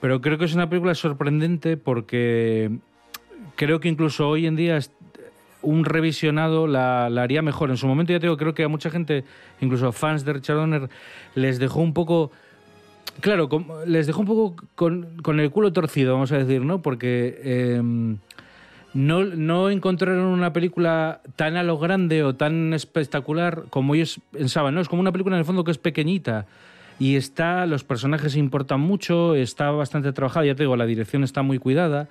pero 0.00 0.22
creo 0.22 0.38
que 0.38 0.46
es 0.46 0.54
una 0.54 0.70
película 0.70 0.94
sorprendente 0.94 1.76
porque 1.76 2.78
creo 3.56 3.80
que 3.80 3.88
incluso 3.88 4.28
hoy 4.28 4.46
en 4.46 4.56
día 4.56 4.78
un 5.62 5.84
revisionado 5.84 6.66
la, 6.66 7.06
haría 7.06 7.42
mejor. 7.42 7.70
En 7.70 7.76
su 7.76 7.86
momento, 7.86 8.12
ya 8.12 8.20
te 8.20 8.26
digo, 8.26 8.36
creo 8.36 8.54
que 8.54 8.64
a 8.64 8.68
mucha 8.68 8.90
gente, 8.90 9.24
incluso 9.60 9.90
fans 9.92 10.24
de 10.24 10.32
Richard 10.34 10.56
Donner, 10.56 10.88
les 11.34 11.58
dejó 11.58 11.80
un 11.80 11.92
poco 11.92 12.30
Claro, 13.20 13.48
com- 13.48 13.66
les 13.86 14.06
dejó 14.06 14.20
un 14.20 14.26
poco 14.26 14.56
con, 14.74 15.22
con 15.22 15.40
el 15.40 15.50
culo 15.50 15.72
torcido, 15.72 16.12
vamos 16.12 16.32
a 16.32 16.38
decir, 16.38 16.60
¿no? 16.60 16.82
Porque 16.82 17.40
eh, 17.42 17.80
no, 18.92 19.24
no 19.24 19.70
encontraron 19.70 20.24
una 20.24 20.52
película 20.52 21.22
tan 21.34 21.56
a 21.56 21.62
lo 21.62 21.78
grande 21.78 22.22
o 22.24 22.34
tan 22.34 22.74
espectacular 22.74 23.64
como 23.70 23.94
ellos 23.94 24.20
pensaban, 24.32 24.74
¿no? 24.74 24.82
Es 24.82 24.88
como 24.88 25.00
una 25.00 25.12
película 25.12 25.36
en 25.36 25.40
el 25.40 25.46
fondo 25.46 25.64
que 25.64 25.70
es 25.70 25.78
pequeñita 25.78 26.44
y 26.98 27.16
está, 27.16 27.64
los 27.64 27.84
personajes 27.84 28.36
importan 28.36 28.80
mucho, 28.80 29.34
está 29.34 29.70
bastante 29.70 30.12
trabajada, 30.12 30.46
ya 30.46 30.54
te 30.54 30.64
digo, 30.64 30.76
la 30.76 30.86
dirección 30.86 31.24
está 31.24 31.40
muy 31.42 31.58
cuidada. 31.58 32.08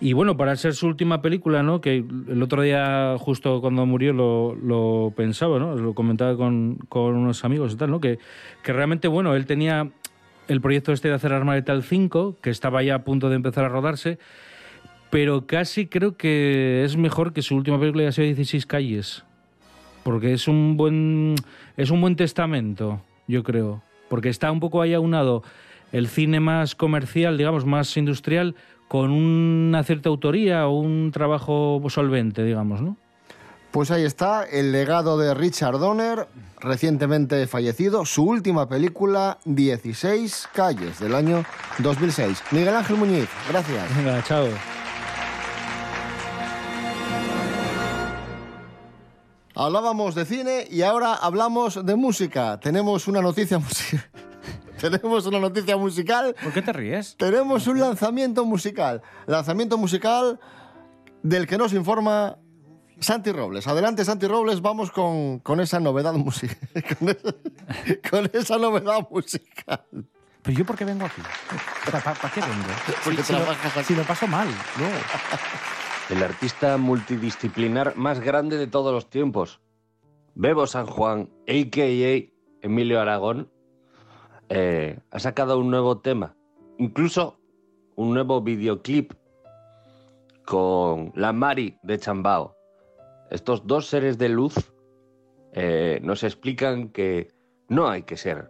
Y 0.00 0.12
bueno, 0.12 0.36
para 0.36 0.56
ser 0.56 0.74
su 0.74 0.86
última 0.86 1.22
película, 1.22 1.62
¿no? 1.62 1.80
Que 1.80 2.04
el 2.28 2.42
otro 2.42 2.62
día, 2.62 3.16
justo 3.18 3.60
cuando 3.60 3.86
murió, 3.86 4.12
lo, 4.12 5.12
pensaba, 5.16 5.58
¿no? 5.58 5.76
Lo 5.76 5.94
comentaba 5.94 6.36
con, 6.36 6.78
con 6.88 7.14
unos 7.14 7.44
amigos 7.44 7.72
y 7.72 7.76
tal, 7.76 7.90
¿no? 7.90 8.00
Que, 8.00 8.18
que 8.62 8.72
realmente, 8.72 9.08
bueno, 9.08 9.34
él 9.34 9.46
tenía 9.46 9.90
el 10.48 10.60
proyecto 10.60 10.92
este 10.92 11.08
de 11.08 11.14
hacer 11.14 11.32
Arma 11.32 11.54
Letal 11.54 11.82
5, 11.82 12.36
que 12.42 12.50
estaba 12.50 12.82
ya 12.82 12.96
a 12.96 13.04
punto 13.04 13.30
de 13.30 13.36
empezar 13.36 13.64
a 13.64 13.68
rodarse, 13.68 14.18
pero 15.10 15.46
casi 15.46 15.86
creo 15.86 16.16
que 16.16 16.82
es 16.84 16.96
mejor 16.96 17.32
que 17.32 17.42
su 17.42 17.56
última 17.56 17.78
película 17.78 18.02
haya 18.02 18.12
sido 18.12 18.26
16 18.26 18.66
calles. 18.66 19.24
Porque 20.02 20.34
es 20.34 20.48
un 20.48 20.76
buen 20.76 21.36
es 21.76 21.90
un 21.90 22.00
buen 22.00 22.14
testamento, 22.16 23.00
yo 23.26 23.42
creo, 23.42 23.82
porque 24.10 24.28
está 24.28 24.50
un 24.52 24.60
poco 24.60 24.82
ahí 24.82 24.92
aunado 24.92 25.42
el 25.92 26.08
cine 26.08 26.40
más 26.40 26.74
comercial, 26.74 27.38
digamos, 27.38 27.64
más 27.64 27.96
industrial 27.96 28.54
con 28.88 29.10
una 29.10 29.82
cierta 29.84 30.08
autoría 30.08 30.66
o 30.66 30.78
un 30.78 31.10
trabajo 31.12 31.82
solvente, 31.88 32.44
digamos, 32.44 32.80
¿no? 32.80 32.96
Pues 33.70 33.90
ahí 33.90 34.04
está 34.04 34.44
el 34.44 34.70
legado 34.70 35.18
de 35.18 35.34
Richard 35.34 35.80
Donner, 35.80 36.28
recientemente 36.60 37.48
fallecido, 37.48 38.04
su 38.04 38.22
última 38.22 38.68
película, 38.68 39.38
16 39.46 40.48
calles, 40.54 41.00
del 41.00 41.14
año 41.16 41.44
2006. 41.78 42.40
Miguel 42.52 42.76
Ángel 42.76 42.96
Muñiz, 42.96 43.28
gracias. 43.48 43.96
Venga, 43.96 44.22
chao. 44.22 44.46
Hablábamos 49.56 50.14
de 50.14 50.24
cine 50.24 50.66
y 50.70 50.82
ahora 50.82 51.14
hablamos 51.14 51.84
de 51.84 51.96
música. 51.96 52.58
Tenemos 52.60 53.08
una 53.08 53.20
noticia 53.22 53.58
musical. 53.58 54.04
Tenemos 54.90 55.24
una 55.26 55.40
noticia 55.40 55.76
musical. 55.78 56.34
¿Por 56.42 56.52
qué 56.52 56.60
te 56.60 56.72
ríes? 56.72 57.16
Tenemos 57.16 57.66
un 57.66 57.80
lanzamiento 57.80 58.44
musical. 58.44 59.00
Lanzamiento 59.26 59.78
musical 59.78 60.38
del 61.22 61.46
que 61.46 61.56
nos 61.56 61.72
informa 61.72 62.36
Santi 63.00 63.32
Robles. 63.32 63.66
Adelante, 63.66 64.04
Santi 64.04 64.26
Robles, 64.26 64.60
vamos 64.60 64.90
con, 64.90 65.38
con 65.38 65.60
esa 65.60 65.80
novedad 65.80 66.12
musical. 66.12 66.58
con, 66.98 67.08
esa, 67.08 67.34
con 68.10 68.30
esa 68.34 68.58
novedad 68.58 69.08
musical. 69.10 69.86
¿Pero 70.42 70.58
yo 70.58 70.66
por 70.66 70.76
qué 70.76 70.84
vengo 70.84 71.06
aquí? 71.06 71.22
¿Para, 71.90 72.30
qué 72.30 72.40
vengo? 72.42 72.52
Porque 73.04 73.22
si, 73.22 73.28
si 73.28 73.32
lo- 73.32 73.38
trabajas 73.38 73.76
aquí. 73.78 73.86
si 73.86 73.94
lo 73.94 74.02
paso 74.02 74.26
mal, 74.26 74.46
no. 74.48 76.14
El 76.14 76.22
artista 76.22 76.76
multidisciplinar 76.76 77.96
más 77.96 78.20
grande 78.20 78.58
de 78.58 78.66
todos 78.66 78.92
los 78.92 79.08
tiempos. 79.08 79.62
Bebo 80.34 80.66
San 80.66 80.84
Juan, 80.84 81.30
a.k.a. 81.48 82.30
Emilio 82.60 83.00
Aragón, 83.00 83.50
eh, 84.56 85.00
ha 85.10 85.18
sacado 85.18 85.58
un 85.58 85.68
nuevo 85.68 85.98
tema. 85.98 86.36
Incluso 86.78 87.40
un 87.96 88.14
nuevo 88.14 88.40
videoclip 88.40 89.12
con 90.44 91.10
la 91.16 91.32
Mari 91.32 91.76
de 91.82 91.98
Chambao. 91.98 92.54
Estos 93.30 93.66
dos 93.66 93.88
seres 93.88 94.16
de 94.16 94.28
luz 94.28 94.54
eh, 95.54 95.98
nos 96.02 96.22
explican 96.22 96.90
que 96.90 97.32
no 97.68 97.88
hay 97.88 98.04
que 98.04 98.16
ser 98.16 98.48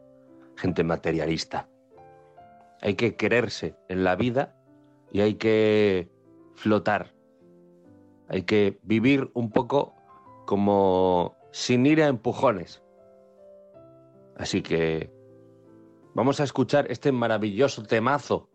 gente 0.57 0.85
materialista. 0.85 1.71
Hay 2.83 2.97
que 2.97 3.17
quererse 3.17 3.75
en 3.89 4.05
la 4.05 4.15
vida 4.15 4.55
y 5.11 5.23
hay 5.23 5.37
que 5.37 6.11
flotar. 6.55 7.15
Hay 8.29 8.43
que 8.43 8.79
vivir 8.83 9.31
un 9.33 9.51
poco 9.51 9.95
como 10.45 11.35
sin 11.51 11.87
ir 11.87 12.03
a 12.03 12.09
empujones. 12.09 12.83
Así 14.37 14.61
que 14.61 15.14
vamos 16.15 16.41
a 16.41 16.45
escuchar 16.45 16.87
este 16.91 17.13
maravilloso 17.13 17.83
temazo, 17.83 18.49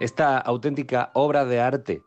esta 0.00 0.38
auténtica 0.38 1.10
obra 1.14 1.44
de 1.44 1.60
arte 1.60 2.02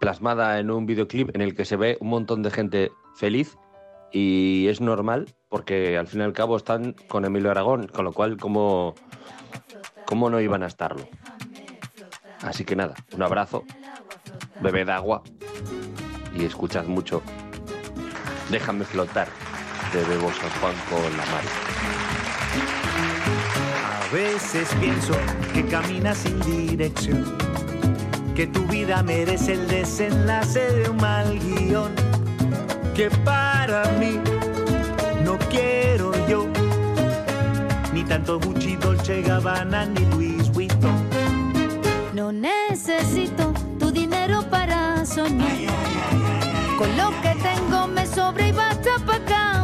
plasmada 0.00 0.58
en 0.58 0.70
un 0.70 0.86
videoclip 0.86 1.34
en 1.34 1.42
el 1.42 1.54
que 1.54 1.64
se 1.64 1.76
ve 1.76 1.96
un 2.00 2.08
montón 2.08 2.42
de 2.42 2.50
gente 2.50 2.92
feliz 3.14 3.56
y 4.10 4.66
es 4.68 4.80
normal 4.80 5.34
porque 5.48 5.96
al 5.96 6.08
fin 6.08 6.20
y 6.20 6.24
al 6.24 6.32
cabo 6.32 6.56
están 6.56 6.94
con 7.08 7.24
Emilio 7.24 7.50
Aragón, 7.50 7.86
con 7.86 8.04
lo 8.04 8.12
cual 8.12 8.36
como 8.36 8.94
cómo 10.06 10.28
no 10.28 10.40
iban 10.40 10.62
a 10.62 10.66
estarlo. 10.66 11.06
Así 12.42 12.64
que 12.64 12.74
nada, 12.74 12.94
un 13.14 13.22
abrazo, 13.22 13.64
bebed 14.60 14.88
agua 14.88 15.22
y 16.34 16.44
escuchad 16.44 16.86
mucho. 16.86 17.22
Déjame 18.50 18.84
flotar 18.84 19.28
de 19.92 20.04
Bebo 20.04 20.30
San 20.32 20.50
Juan 20.60 20.74
con 20.90 21.16
la 21.16 21.26
mar. 21.26 22.11
A 24.12 24.14
veces 24.14 24.68
pienso 24.78 25.14
que 25.54 25.64
caminas 25.64 26.18
sin 26.18 26.38
dirección, 26.40 27.34
que 28.34 28.46
tu 28.46 28.62
vida 28.66 29.02
merece 29.02 29.54
el 29.54 29.66
desenlace 29.66 30.60
de 30.70 30.90
un 30.90 30.98
mal 30.98 31.38
guion, 31.38 31.94
que 32.94 33.08
para 33.24 33.84
mí 33.92 34.20
no 35.24 35.38
quiero 35.48 36.12
yo, 36.28 36.46
ni 37.94 38.04
tanto 38.04 38.38
Gucci, 38.38 38.76
Dolce 38.76 39.22
Gabbana, 39.22 39.86
ni 39.86 40.04
Louis 40.10 40.52
Vuitton. 40.52 41.08
No 42.12 42.32
necesito 42.32 43.54
tu 43.78 43.90
dinero 43.90 44.42
para 44.50 45.06
soñar. 45.06 45.48
Con 46.76 46.94
lo 46.98 47.12
que 47.22 47.34
tengo 47.36 47.86
me 47.86 48.06
sobra 48.06 48.46
y 48.46 48.52
basta 48.52 48.90
para 49.06 49.24
caminar. 49.24 49.61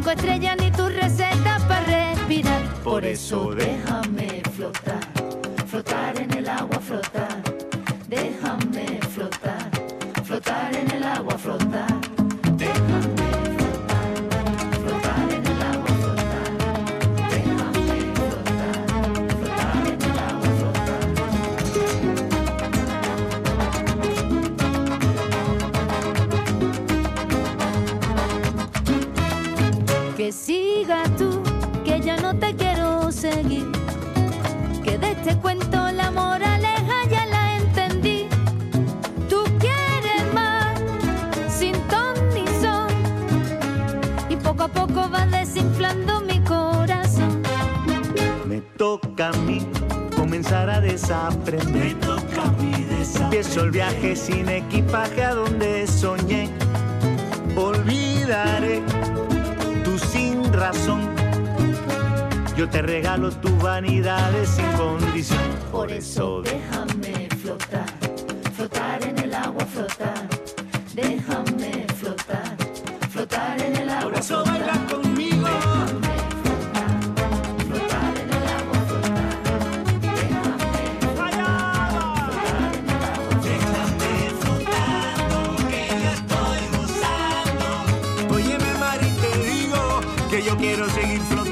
Cinco 0.00 0.12
estrellas 0.12 0.56
ni 0.58 0.70
tu 0.70 0.88
receta 0.88 1.58
para 1.68 2.14
respirar. 2.14 2.62
Por 2.82 3.04
eso 3.04 3.54
déjame 3.54 4.42
flotar, 4.56 5.00
flotar 5.66 6.18
en 6.18 6.32
el 6.38 6.48
agua, 6.48 6.78
flotar. 6.80 7.42
Déjame 8.08 8.98
flotar, 9.14 9.70
flotar 10.24 10.74
en 10.74 10.90
el 10.90 11.04
agua, 11.04 11.36
flotar. 11.36 11.99
Que 30.30 30.36
siga 30.36 31.02
tú, 31.18 31.42
que 31.84 32.00
ya 32.00 32.16
no 32.16 32.32
te 32.38 32.54
quiero 32.54 33.10
seguir. 33.10 33.66
Que 34.84 34.96
de 34.96 35.10
este 35.10 35.34
cuento 35.38 35.90
la 35.90 36.12
moraleja 36.12 37.04
ya 37.10 37.26
la 37.26 37.56
entendí. 37.56 38.28
Tú 39.28 39.42
quieres 39.58 40.22
más, 40.32 40.78
sin 41.52 41.72
ton 41.88 42.14
ni 42.32 42.46
son. 42.62 42.86
Y 44.28 44.36
poco 44.36 44.62
a 44.62 44.68
poco 44.68 45.08
vas 45.08 45.28
desinflando 45.32 46.20
mi 46.20 46.38
corazón. 46.44 47.42
Me 48.46 48.60
toca 48.78 49.30
a 49.30 49.32
mí 49.32 49.66
comenzar 50.14 50.70
a 50.70 50.80
desaprender. 50.80 51.96
Me 51.96 52.06
toca 52.06 52.42
a 52.42 52.52
mí 52.62 52.70
Empiezo 53.30 53.62
el 53.62 53.70
viaje 53.70 54.16
sin 54.16 54.48
equipaje 54.48 55.22
a 55.22 55.34
donde 55.34 55.79
Yo 62.56 62.68
te 62.68 62.80
regalo 62.82 63.30
tus 63.32 63.56
vanidades 63.60 64.50
sin 64.50 64.66
condición. 64.72 65.40
Por 65.72 65.90
eso 65.90 66.42
déjame 66.42 67.19
que 90.86 90.86
yo 90.86 91.24
quiero 91.28 91.49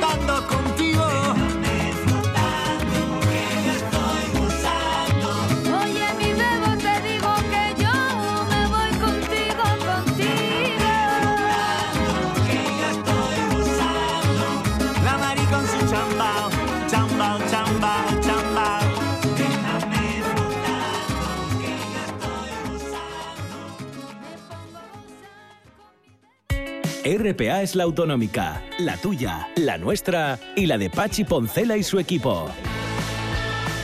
RPA 27.18 27.62
es 27.62 27.74
la 27.74 27.82
autonómica, 27.82 28.62
la 28.78 28.96
tuya, 28.96 29.48
la 29.56 29.76
nuestra 29.76 30.38
y 30.54 30.66
la 30.66 30.78
de 30.78 30.88
Pachi 30.88 31.24
Poncela 31.24 31.76
y 31.76 31.82
su 31.82 31.98
equipo. 31.98 32.48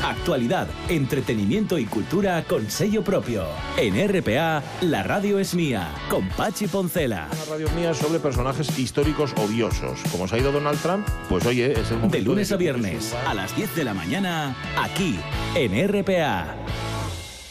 Actualidad, 0.05 0.69
entretenimiento 0.89 1.77
y 1.77 1.87
cultura 1.87 2.45
con 2.45 2.71
sello 2.71 3.03
propio. 3.03 3.45
En 3.77 3.97
RPA, 4.09 4.63
la 4.83 5.03
radio 5.03 5.41
es 5.41 5.55
mía, 5.55 5.89
con 6.09 6.29
Pachi 6.29 6.69
Poncela. 6.69 7.29
Una 7.33 7.57
radio 7.57 7.71
mía 7.71 7.93
sobre 7.93 8.21
personajes 8.21 8.79
históricos 8.79 9.33
odiosos. 9.37 9.99
Como 10.13 10.29
se 10.29 10.37
ha 10.37 10.39
ido 10.39 10.53
Donald 10.53 10.81
Trump, 10.81 11.05
pues 11.29 11.45
oye, 11.47 11.73
es 11.73 11.91
el 11.91 11.97
momento 11.97 12.17
De 12.17 12.23
lunes 12.23 12.53
a 12.53 12.57
viernes, 12.57 13.15
a 13.27 13.35
las 13.35 13.57
10 13.57 13.75
de 13.75 13.85
la 13.85 13.95
mañana, 13.95 14.55
aquí, 14.77 15.19
en 15.57 15.89
RPA. 15.89 16.55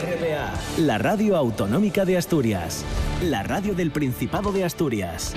RPA. 0.00 0.54
La 0.78 0.98
radio 0.98 1.36
autonómica 1.36 2.04
de 2.04 2.16
Asturias. 2.16 2.84
La 3.22 3.42
radio 3.42 3.74
del 3.74 3.90
Principado 3.90 4.52
de 4.52 4.64
Asturias. 4.64 5.34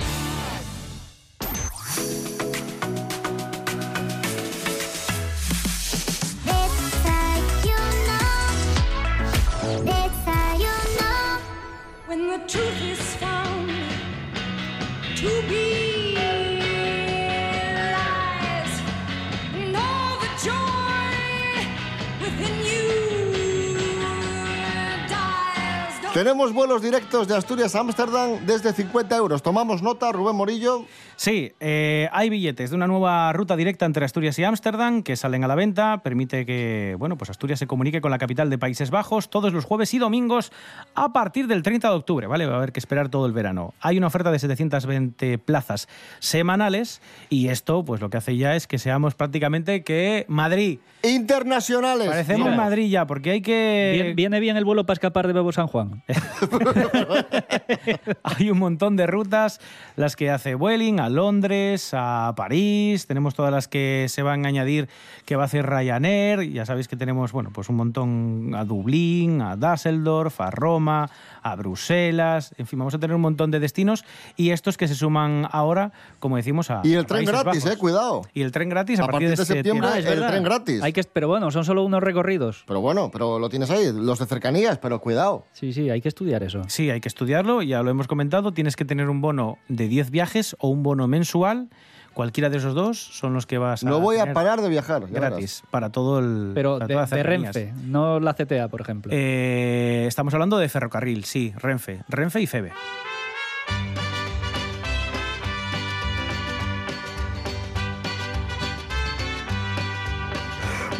Tenemos 26.14 26.52
vuelos 26.52 26.82
directos 26.82 27.26
de 27.26 27.34
Asturias 27.34 27.74
a 27.74 27.80
Ámsterdam 27.80 28.44
desde 28.44 28.74
50 28.74 29.16
euros. 29.16 29.42
Tomamos 29.42 29.80
nota, 29.82 30.12
Rubén 30.12 30.36
Morillo. 30.36 30.84
Sí, 31.16 31.52
eh, 31.58 32.08
hay 32.12 32.28
billetes 32.28 32.68
de 32.68 32.76
una 32.76 32.86
nueva 32.86 33.32
ruta 33.32 33.56
directa 33.56 33.86
entre 33.86 34.04
Asturias 34.04 34.38
y 34.38 34.44
Ámsterdam 34.44 35.02
que 35.02 35.16
salen 35.16 35.42
a 35.42 35.46
la 35.48 35.54
venta. 35.54 36.02
Permite 36.02 36.44
que 36.44 36.96
bueno, 36.98 37.16
pues 37.16 37.30
Asturias 37.30 37.58
se 37.60 37.66
comunique 37.66 38.02
con 38.02 38.10
la 38.10 38.18
capital 38.18 38.50
de 38.50 38.58
Países 38.58 38.90
Bajos 38.90 39.30
todos 39.30 39.54
los 39.54 39.64
jueves 39.64 39.94
y 39.94 39.98
domingos 39.98 40.52
a 40.94 41.14
partir 41.14 41.46
del 41.46 41.62
30 41.62 41.88
de 41.88 41.94
octubre. 41.94 42.26
¿vale? 42.26 42.44
Va 42.44 42.54
a 42.54 42.56
haber 42.58 42.72
que 42.72 42.80
esperar 42.80 43.08
todo 43.08 43.24
el 43.24 43.32
verano. 43.32 43.72
Hay 43.80 43.96
una 43.96 44.08
oferta 44.08 44.30
de 44.30 44.38
720 44.38 45.38
plazas 45.38 45.88
semanales 46.18 47.00
y 47.30 47.48
esto 47.48 47.86
pues 47.86 48.02
lo 48.02 48.10
que 48.10 48.18
hace 48.18 48.36
ya 48.36 48.54
es 48.54 48.66
que 48.66 48.78
seamos 48.78 49.14
prácticamente 49.14 49.82
que 49.82 50.26
Madrid. 50.28 50.78
Internacionales. 51.04 52.06
Parecemos 52.08 52.50
Mira. 52.50 52.56
Madrid 52.62 52.90
ya, 52.90 53.06
porque 53.06 53.30
hay 53.30 53.40
que... 53.40 53.92
Bien- 53.94 54.14
viene 54.16 54.40
bien 54.40 54.56
el 54.58 54.64
vuelo 54.66 54.84
para 54.84 54.94
escapar 54.94 55.26
de 55.26 55.32
Bebo 55.32 55.52
San 55.52 55.66
Juan. 55.68 56.01
Hay 58.22 58.50
un 58.50 58.58
montón 58.58 58.96
de 58.96 59.06
rutas, 59.06 59.60
las 59.96 60.16
que 60.16 60.30
hace 60.30 60.54
Vueling 60.54 61.00
a 61.00 61.08
Londres, 61.08 61.90
a 61.92 62.32
París, 62.36 63.06
tenemos 63.06 63.34
todas 63.34 63.52
las 63.52 63.68
que 63.68 64.06
se 64.08 64.22
van 64.22 64.44
a 64.44 64.48
añadir 64.48 64.88
que 65.24 65.36
va 65.36 65.44
a 65.44 65.46
hacer 65.46 65.68
Ryanair, 65.68 66.50
ya 66.50 66.66
sabéis 66.66 66.88
que 66.88 66.96
tenemos, 66.96 67.32
bueno, 67.32 67.50
pues 67.52 67.68
un 67.68 67.76
montón 67.76 68.54
a 68.54 68.64
Dublín, 68.64 69.42
a 69.42 69.56
Düsseldorf, 69.56 70.40
a 70.40 70.50
Roma, 70.50 71.10
a 71.42 71.56
Bruselas, 71.56 72.54
en 72.58 72.66
fin, 72.66 72.78
vamos 72.78 72.94
a 72.94 72.98
tener 72.98 73.14
un 73.14 73.20
montón 73.22 73.50
de 73.50 73.60
destinos 73.60 74.04
y 74.36 74.50
estos 74.50 74.76
que 74.76 74.88
se 74.88 74.94
suman 74.94 75.46
ahora, 75.50 75.92
como 76.20 76.36
decimos, 76.36 76.70
a 76.70 76.80
Y 76.84 76.92
el 76.94 77.00
a 77.00 77.04
tren 77.04 77.24
Países 77.24 77.42
gratis, 77.42 77.64
Bajos. 77.64 77.76
eh, 77.76 77.78
cuidado. 77.80 78.22
Y 78.32 78.42
el 78.42 78.52
tren 78.52 78.68
gratis 78.68 79.00
a, 79.00 79.04
A 79.04 79.08
partir 79.08 79.28
de 79.30 79.36
septiembre, 79.36 79.88
Ah, 79.92 79.98
es 79.98 80.04
el 80.06 80.14
verdad. 80.14 80.28
tren 80.30 80.42
gratis. 80.44 80.82
Hay 80.82 80.92
que, 80.92 81.02
pero 81.04 81.28
bueno, 81.28 81.50
son 81.50 81.64
solo 81.64 81.82
unos 81.84 82.02
recorridos. 82.02 82.64
Pero 82.66 82.80
bueno, 82.80 83.10
pero 83.12 83.38
lo 83.38 83.48
tienes 83.48 83.70
ahí, 83.70 83.90
los 83.92 84.18
de 84.18 84.26
cercanías, 84.26 84.78
pero 84.78 85.00
cuidado. 85.00 85.44
Sí, 85.52 85.72
sí, 85.72 85.90
hay 85.90 86.00
que 86.00 86.08
estudiar 86.08 86.42
eso. 86.42 86.62
Sí, 86.68 86.90
hay 86.90 87.00
que 87.00 87.08
estudiarlo, 87.08 87.62
ya 87.62 87.82
lo 87.82 87.90
hemos 87.90 88.06
comentado, 88.06 88.52
tienes 88.52 88.76
que 88.76 88.84
tener 88.84 89.08
un 89.08 89.20
bono 89.20 89.58
de 89.68 89.88
10 89.88 90.10
viajes 90.10 90.56
o 90.60 90.68
un 90.68 90.82
bono 90.82 91.08
mensual. 91.08 91.68
Cualquiera 92.12 92.50
de 92.50 92.58
esos 92.58 92.74
dos 92.74 92.98
son 92.98 93.34
los 93.34 93.46
que 93.46 93.58
vas 93.58 93.82
a 93.84 93.88
No 93.88 94.00
voy 94.00 94.18
a 94.18 94.32
parar 94.32 94.60
de 94.60 94.68
viajar. 94.68 95.02
ya 95.10 95.20
gratis 95.20 95.62
para 95.70 95.90
todo 95.90 96.18
el 96.18 96.52
Pero 96.54 96.78
de. 96.78 97.22
Renfe, 97.22 97.72
no 97.84 98.20
la 98.20 98.34
CTA, 98.34 98.68
por 98.68 98.80
ejemplo. 98.80 99.12
Eh, 99.14 100.04
estamos 100.06 100.34
hablando 100.34 100.58
de 100.58 100.68
ferrocarril, 100.68 101.24
sí, 101.24 101.52
Renfe, 101.56 102.02
Renfe 102.08 102.40
y 102.40 102.46
Febe. 102.46 102.72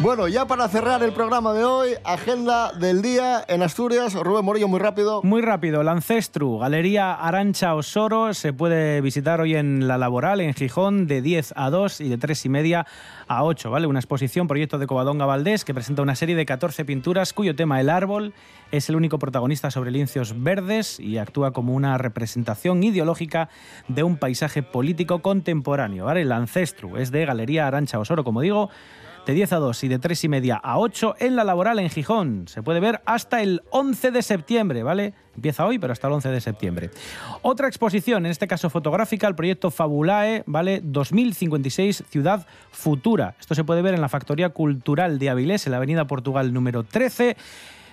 Bueno, 0.03 0.27
ya 0.27 0.45
para 0.45 0.67
cerrar 0.67 1.01
el 1.01 1.13
programa 1.13 1.53
de 1.53 1.63
hoy, 1.63 1.91
agenda 2.03 2.73
del 2.73 3.01
día 3.01 3.45
en 3.47 3.63
Asturias. 3.63 4.13
Rubén 4.13 4.43
Morillo, 4.43 4.67
muy 4.67 4.81
rápido. 4.81 5.23
Muy 5.23 5.41
rápido, 5.41 5.79
el 5.79 5.87
Ancestru, 5.87 6.57
Galería 6.57 7.13
Arancha 7.13 7.73
Osoro, 7.73 8.33
se 8.33 8.51
puede 8.51 8.99
visitar 8.99 9.39
hoy 9.39 9.55
en 9.55 9.87
la 9.87 9.97
laboral, 9.97 10.41
en 10.41 10.53
Gijón, 10.53 11.07
de 11.07 11.21
10 11.21 11.53
a 11.55 11.69
2 11.69 12.01
y 12.01 12.09
de 12.09 12.17
3 12.17 12.45
y 12.45 12.49
media 12.49 12.85
a 13.29 13.45
8, 13.45 13.71
¿vale? 13.71 13.87
Una 13.87 13.99
exposición, 13.99 14.49
proyecto 14.49 14.77
de 14.77 14.87
Covadonga 14.87 15.25
Valdés, 15.25 15.63
que 15.63 15.73
presenta 15.73 16.01
una 16.01 16.15
serie 16.15 16.35
de 16.35 16.45
14 16.45 16.83
pinturas 16.83 17.31
cuyo 17.31 17.55
tema, 17.55 17.79
el 17.79 17.89
árbol, 17.89 18.33
es 18.71 18.89
el 18.89 18.97
único 18.97 19.19
protagonista 19.19 19.71
sobre 19.71 19.91
lincios 19.91 20.43
verdes 20.43 20.99
y 20.99 21.17
actúa 21.17 21.51
como 21.51 21.75
una 21.75 21.97
representación 21.97 22.83
ideológica 22.83 23.47
de 23.87 24.03
un 24.03 24.17
paisaje 24.17 24.63
político 24.63 25.21
contemporáneo, 25.21 26.03
¿vale? 26.03 26.23
El 26.23 26.31
Ancestru 26.33 26.97
es 26.97 27.09
de 27.09 27.25
Galería 27.25 27.67
Arancha 27.67 27.99
Osoro, 27.99 28.25
como 28.25 28.41
digo, 28.41 28.69
de 29.25 29.33
10 29.33 29.53
a 29.53 29.57
2 29.57 29.83
y 29.83 29.87
de 29.87 29.99
3 29.99 30.23
y 30.23 30.29
media 30.29 30.55
a 30.57 30.77
8 30.79 31.15
en 31.19 31.35
la 31.35 31.43
laboral 31.43 31.79
en 31.79 31.89
Gijón. 31.89 32.47
Se 32.47 32.61
puede 32.61 32.79
ver 32.79 33.01
hasta 33.05 33.41
el 33.41 33.61
11 33.69 34.11
de 34.11 34.21
septiembre, 34.21 34.83
¿vale? 34.83 35.13
Empieza 35.35 35.65
hoy, 35.65 35.79
pero 35.79 35.93
hasta 35.93 36.07
el 36.07 36.13
11 36.13 36.29
de 36.29 36.41
septiembre. 36.41 36.89
Otra 37.41 37.67
exposición, 37.67 38.25
en 38.25 38.31
este 38.31 38.47
caso 38.47 38.69
fotográfica, 38.69 39.27
el 39.27 39.35
proyecto 39.35 39.71
Fabulae, 39.71 40.43
¿vale? 40.45 40.81
2056 40.83 42.03
Ciudad 42.09 42.45
Futura. 42.71 43.35
Esto 43.39 43.55
se 43.55 43.63
puede 43.63 43.81
ver 43.81 43.93
en 43.93 44.01
la 44.01 44.09
Factoría 44.09 44.49
Cultural 44.49 45.19
de 45.19 45.29
Avilés, 45.29 45.65
en 45.65 45.71
la 45.71 45.77
Avenida 45.77 46.05
Portugal 46.05 46.53
número 46.53 46.83
13. 46.83 47.37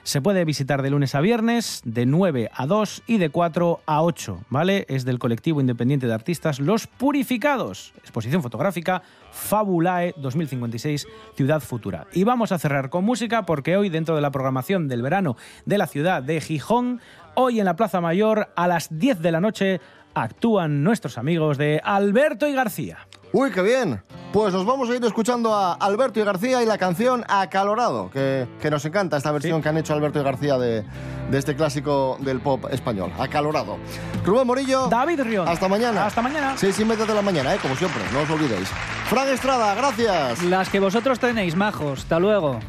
Se 0.02 0.22
puede 0.22 0.44
visitar 0.44 0.82
de 0.82 0.90
lunes 0.90 1.14
a 1.14 1.20
viernes, 1.20 1.82
de 1.84 2.06
9 2.06 2.50
a 2.54 2.66
2 2.66 3.02
y 3.06 3.18
de 3.18 3.30
4 3.30 3.80
a 3.84 4.02
8, 4.02 4.40
¿vale? 4.48 4.86
Es 4.88 5.04
del 5.04 5.18
colectivo 5.18 5.60
independiente 5.60 6.06
de 6.06 6.14
artistas 6.14 6.58
Los 6.58 6.86
Purificados. 6.86 7.92
Exposición 7.98 8.42
fotográfica 8.42 9.02
Fabulae 9.30 10.14
2056 10.16 11.06
Ciudad 11.36 11.60
Futura. 11.60 12.06
Y 12.12 12.24
vamos 12.24 12.52
a 12.52 12.58
cerrar 12.58 12.90
con 12.90 13.04
música 13.04 13.44
porque 13.44 13.76
hoy 13.76 13.90
dentro 13.90 14.16
de 14.16 14.22
la 14.22 14.30
programación 14.30 14.88
del 14.88 15.02
verano 15.02 15.36
de 15.66 15.78
la 15.78 15.86
ciudad 15.86 16.22
de 16.22 16.40
Gijón, 16.40 17.00
hoy 17.34 17.58
en 17.58 17.66
la 17.66 17.76
Plaza 17.76 18.00
Mayor 18.00 18.48
a 18.56 18.66
las 18.66 18.88
10 18.98 19.20
de 19.20 19.32
la 19.32 19.40
noche 19.40 19.80
actúan 20.14 20.82
nuestros 20.82 21.18
amigos 21.18 21.58
de 21.58 21.80
Alberto 21.84 22.48
y 22.48 22.54
García. 22.54 23.06
Uy, 23.32 23.50
qué 23.52 23.62
bien. 23.62 24.02
Pues 24.32 24.54
nos 24.54 24.64
vamos 24.64 24.88
a 24.90 24.94
ir 24.94 25.04
escuchando 25.04 25.54
a 25.54 25.72
Alberto 25.74 26.20
y 26.20 26.24
García 26.24 26.62
y 26.62 26.66
la 26.66 26.78
canción 26.78 27.24
Acalorado, 27.28 28.10
que, 28.10 28.46
que 28.60 28.70
nos 28.70 28.84
encanta 28.84 29.16
esta 29.16 29.32
versión 29.32 29.60
que 29.60 29.68
han 29.68 29.76
hecho 29.76 29.92
Alberto 29.92 30.20
y 30.20 30.22
García 30.22 30.56
de, 30.56 30.84
de 31.30 31.38
este 31.38 31.56
clásico 31.56 32.16
del 32.20 32.40
pop 32.40 32.66
español. 32.70 33.12
Acalorado. 33.18 33.76
Rubén 34.24 34.46
Morillo. 34.46 34.86
David 34.88 35.22
Rion. 35.22 35.48
Hasta 35.48 35.66
mañana. 35.68 36.06
Hasta 36.06 36.22
mañana. 36.22 36.54
Seis 36.56 36.78
y 36.78 36.84
media 36.84 37.06
de 37.06 37.14
la 37.14 37.22
mañana, 37.22 37.54
¿eh? 37.54 37.58
como 37.60 37.74
siempre, 37.74 38.02
no 38.12 38.20
os 38.20 38.30
olvidéis. 38.30 38.68
Fran 39.08 39.28
Estrada, 39.28 39.74
gracias. 39.74 40.42
Las 40.44 40.68
que 40.68 40.78
vosotros 40.78 41.18
tenéis, 41.18 41.56
majos. 41.56 42.00
Hasta 42.00 42.20
luego. 42.20 42.60